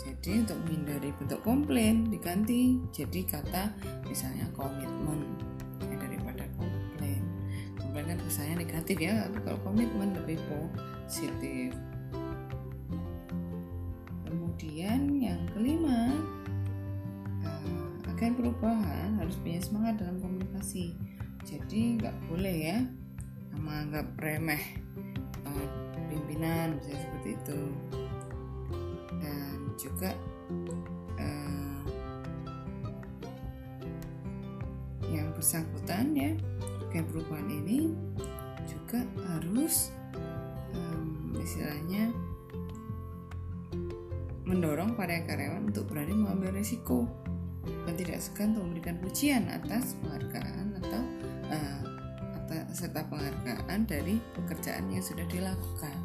Jadi 0.00 0.40
untuk 0.48 0.56
menghindari 0.64 1.12
bentuk 1.20 1.44
komplain 1.44 2.08
diganti 2.08 2.80
jadi 2.88 3.20
kata 3.28 3.68
misalnya 4.08 4.48
komitmen 4.56 5.36
ya, 5.84 6.00
daripada 6.00 6.48
komplain. 6.56 7.20
Komplain 7.76 8.16
kan 8.16 8.18
kesannya 8.24 8.64
negatif 8.64 8.96
ya 8.96 9.28
tapi 9.28 9.44
kalau 9.44 9.60
komitmen 9.60 10.16
lebih 10.24 10.40
positif. 10.48 11.76
Kemudian 14.24 15.20
yang 15.20 15.44
kelima 15.52 16.16
uh, 17.44 18.08
agen 18.08 18.40
perubahan 18.40 19.20
harus 19.20 19.36
punya 19.36 19.60
semangat 19.60 20.00
dalam 20.00 20.16
komunikasi. 20.24 20.96
Jadi 21.44 22.00
nggak 22.00 22.16
boleh 22.32 22.56
ya 22.72 22.78
menganggap 23.52 24.08
remeh 24.16 24.83
pimpinan 26.10 26.78
misalnya 26.78 27.00
seperti 27.02 27.28
itu. 27.36 27.60
Dan 29.20 29.56
juga 29.78 30.10
uh, 31.18 31.82
yang 35.10 35.30
bersangkutan 35.34 36.14
ya 36.14 36.32
kayak 36.94 37.10
perubahan 37.10 37.50
ini 37.50 37.90
juga 38.64 39.02
harus 39.34 39.90
um, 40.74 41.34
istilahnya 41.42 42.14
mendorong 44.44 44.94
para 44.94 45.24
karyawan 45.24 45.72
untuk 45.72 45.88
berani 45.90 46.14
mengambil 46.14 46.54
risiko 46.54 47.08
dan 47.88 47.96
tidak 47.96 48.20
segan 48.20 48.54
untuk 48.54 48.64
memberikan 48.70 48.96
pujian 49.00 49.42
atas 49.48 49.96
penghargaan 50.04 50.78
atau 50.84 51.02
uh, 51.50 51.93
serta 52.70 53.06
penghargaan 53.08 53.86
dari 53.86 54.20
pekerjaan 54.36 54.90
yang 54.92 55.02
sudah 55.02 55.26
dilakukan. 55.30 55.96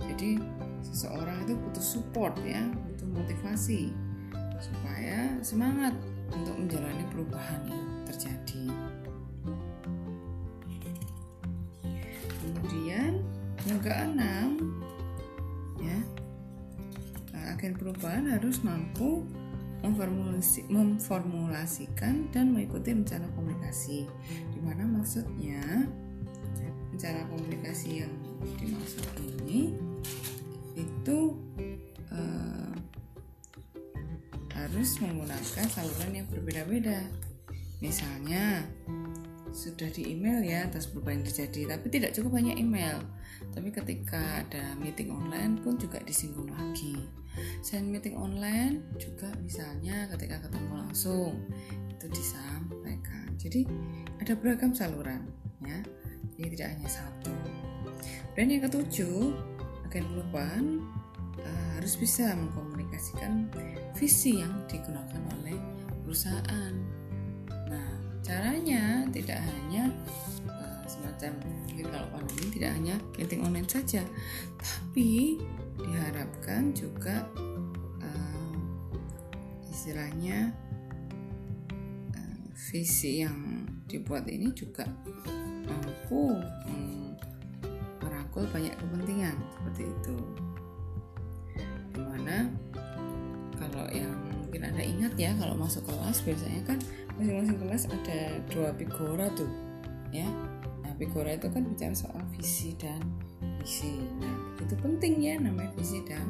Jadi 0.00 0.40
seseorang 0.80 1.44
itu 1.44 1.54
butuh 1.56 1.84
support 1.84 2.34
ya, 2.42 2.64
butuh 2.72 3.08
motivasi 3.08 3.92
supaya 4.60 5.40
semangat 5.40 5.96
untuk 6.32 6.56
menjalani 6.56 7.04
perubahan 7.08 7.60
yang 7.68 7.86
terjadi. 8.08 8.64
Kemudian 12.40 13.24
yang 13.68 13.80
keenam 13.80 14.48
ya 15.80 15.98
agen 17.56 17.76
perubahan 17.76 18.24
harus 18.28 18.60
mampu 18.64 19.24
memformulasi, 19.80 20.68
memformulasikan 20.68 22.28
dan 22.32 22.52
mengikuti 22.52 22.92
rencana 22.92 23.28
komunikasi. 23.32 24.04
Di 24.60 24.68
mana 24.68 24.84
maksudnya 24.84 25.88
rencana 26.92 27.24
komunikasi 27.32 28.04
yang 28.04 28.12
dimaksud 28.60 29.08
ini 29.16 29.72
itu 30.76 31.32
uh, 32.12 32.76
harus 34.52 35.00
menggunakan 35.00 35.64
saluran 35.64 36.12
yang 36.12 36.28
berbeda-beda. 36.28 37.08
Misalnya 37.80 38.68
sudah 39.48 39.88
di 39.88 40.12
email 40.12 40.44
ya 40.44 40.68
atas 40.68 40.92
perubahan 40.92 41.24
terjadi, 41.24 41.72
tapi 41.72 41.88
tidak 41.88 42.12
cukup 42.12 42.36
hanya 42.36 42.52
email. 42.52 43.00
Tapi 43.56 43.72
ketika 43.72 44.44
ada 44.44 44.76
meeting 44.76 45.08
online 45.08 45.56
pun 45.56 45.80
juga 45.80 46.04
disinggung 46.04 46.52
lagi 46.52 47.00
selain 47.60 47.88
meeting 47.88 48.16
online 48.18 48.82
juga 48.98 49.30
misalnya 49.40 50.08
ketika 50.16 50.48
ketemu 50.48 50.72
langsung 50.74 51.32
itu 51.88 52.06
disampaikan 52.10 52.79
jadi 53.40 53.64
ada 54.20 54.36
beragam 54.36 54.76
saluran 54.76 55.24
ya. 55.64 55.80
Jadi 56.36 56.56
tidak 56.56 56.68
hanya 56.76 56.88
satu. 56.88 57.32
Dan 58.36 58.52
yang 58.52 58.62
ketujuh 58.68 59.32
agen 59.88 60.04
perubahan 60.12 60.66
uh, 61.40 61.68
harus 61.80 61.96
bisa 61.96 62.36
mengkomunikasikan 62.36 63.48
visi 63.96 64.44
yang 64.44 64.52
digunakan 64.68 65.20
oleh 65.40 65.56
perusahaan. 66.04 66.72
Nah 67.68 67.88
caranya 68.20 69.08
tidak 69.08 69.40
hanya 69.40 69.88
uh, 70.44 70.84
semacam 70.84 71.32
mungkin 71.40 71.86
kalau 71.88 72.08
pandemi 72.12 72.46
tidak 72.52 72.70
hanya 72.76 72.96
meeting 73.16 73.40
online 73.40 73.68
saja 73.68 74.04
tapi 74.60 75.40
diharapkan 75.80 76.76
juga 76.76 77.24
uh, 78.04 78.52
istilahnya 79.72 80.52
visi 82.70 83.26
yang 83.26 83.66
dibuat 83.90 84.30
ini 84.30 84.54
juga 84.54 84.86
mampu 85.66 86.38
um, 86.70 87.18
merangkul 87.98 88.46
banyak 88.54 88.70
kepentingan 88.78 89.34
seperti 89.58 89.90
itu. 89.90 90.16
Di 91.90 91.98
mana 91.98 92.46
kalau 93.58 93.90
yang 93.90 94.14
mungkin 94.38 94.70
anda 94.70 94.86
ingat 94.86 95.18
ya 95.18 95.34
kalau 95.34 95.58
masuk 95.58 95.82
kelas 95.82 96.22
biasanya 96.22 96.62
kan 96.62 96.78
masing-masing 97.18 97.58
kelas 97.58 97.90
ada 97.90 98.38
dua 98.54 98.70
pigora 98.78 99.26
tuh 99.34 99.50
ya. 100.14 100.30
Nah 100.86 100.94
pigora 100.94 101.34
itu 101.34 101.50
kan 101.50 101.66
bicara 101.66 101.98
soal 101.98 102.22
visi 102.38 102.78
dan 102.78 103.02
misi. 103.58 103.98
Nah 104.22 104.62
itu 104.62 104.78
penting 104.78 105.18
ya 105.18 105.42
namanya 105.42 105.74
visi 105.74 106.06
dan 106.06 106.22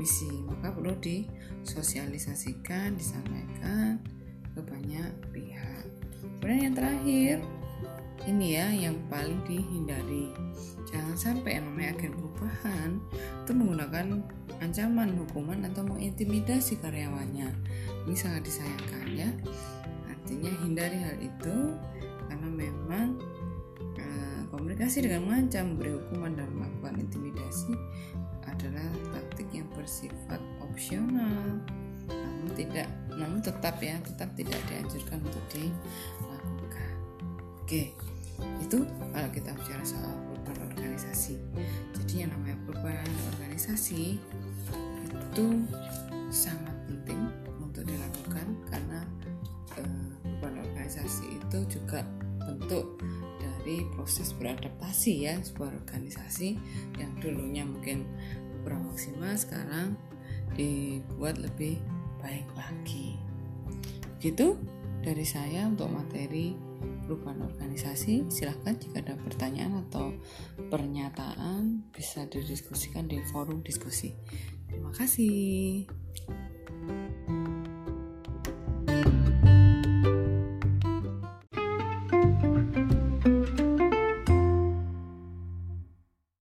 misi. 0.00 0.32
Maka 0.48 0.72
perlu 0.72 0.96
disosialisasikan 0.96 2.96
disampaikan 2.96 4.00
ke 4.54 4.60
banyak 4.62 5.10
pihak. 5.34 5.84
Kemudian 6.40 6.70
yang 6.70 6.76
terakhir 6.76 7.34
ini 8.24 8.46
ya 8.56 8.66
yang 8.72 8.96
paling 9.12 9.42
dihindari. 9.44 10.32
Jangan 10.88 11.16
sampai 11.18 11.58
yang 11.58 11.66
namanya 11.68 11.98
agen 11.98 12.14
perubahan 12.14 12.90
itu 13.44 13.50
menggunakan 13.52 14.06
ancaman 14.62 15.10
hukuman 15.18 15.66
atau 15.68 15.82
mengintimidasi 15.84 16.78
karyawannya. 16.80 17.50
Ini 18.06 18.16
sangat 18.16 18.46
disayangkan 18.46 19.06
ya. 19.12 19.28
Artinya 20.08 20.52
hindari 20.62 20.98
hal 21.02 21.16
itu 21.20 21.76
karena 22.30 22.48
memang 22.48 23.20
Komunikasi 24.54 25.10
dengan 25.10 25.26
mengancam, 25.26 25.74
memberi 25.74 25.98
hukuman, 25.98 26.32
dan 26.38 26.48
melakukan 26.54 26.94
intimidasi 27.02 27.74
adalah 28.46 28.86
taktik 29.10 29.50
yang 29.50 29.66
bersifat 29.74 30.38
opsional, 30.62 31.58
namun 32.06 32.50
tidak, 32.54 32.86
namun 33.16 33.38
tetap 33.40 33.78
ya, 33.78 33.96
tetap 34.02 34.30
tidak 34.34 34.58
dianjurkan 34.70 35.18
untuk 35.22 35.44
dilakukan. 35.54 36.92
Oke, 37.62 37.94
itu 38.60 38.78
kalau 39.14 39.30
kita 39.30 39.50
bicara 39.54 39.84
soal 39.86 40.14
perubahan 40.28 40.60
organisasi. 40.74 41.34
Jadi 41.94 42.14
yang 42.26 42.30
namanya 42.34 42.58
perubahan 42.66 43.12
organisasi 43.34 44.18
itu 45.14 45.46
sangat 46.30 46.76
penting 46.90 47.30
untuk 47.62 47.86
dilakukan 47.86 48.46
karena 48.68 49.00
eh, 49.78 50.06
perubahan 50.22 50.58
organisasi 50.70 51.26
itu 51.38 51.58
juga 51.78 52.02
bentuk 52.44 53.00
dari 53.40 53.80
proses 53.96 54.36
beradaptasi 54.36 55.24
ya 55.24 55.34
sebuah 55.40 55.72
organisasi 55.84 56.60
yang 57.00 57.12
dulunya 57.18 57.64
mungkin 57.64 58.04
kurang 58.60 58.92
maksimal 58.92 59.32
sekarang 59.36 59.96
dibuat 60.52 61.40
lebih 61.40 61.80
baik 62.24 62.48
lagi. 62.56 63.20
Begitu 64.16 64.56
dari 65.04 65.28
saya 65.28 65.68
untuk 65.68 65.92
materi 65.92 66.56
perubahan 67.04 67.44
organisasi. 67.44 68.32
Silahkan 68.32 68.72
jika 68.80 69.04
ada 69.04 69.14
pertanyaan 69.20 69.84
atau 69.84 70.16
pernyataan 70.72 71.92
bisa 71.92 72.24
didiskusikan 72.24 73.04
di 73.04 73.20
forum 73.28 73.60
diskusi. 73.60 74.16
Terima 74.72 74.88
kasih. 74.96 75.84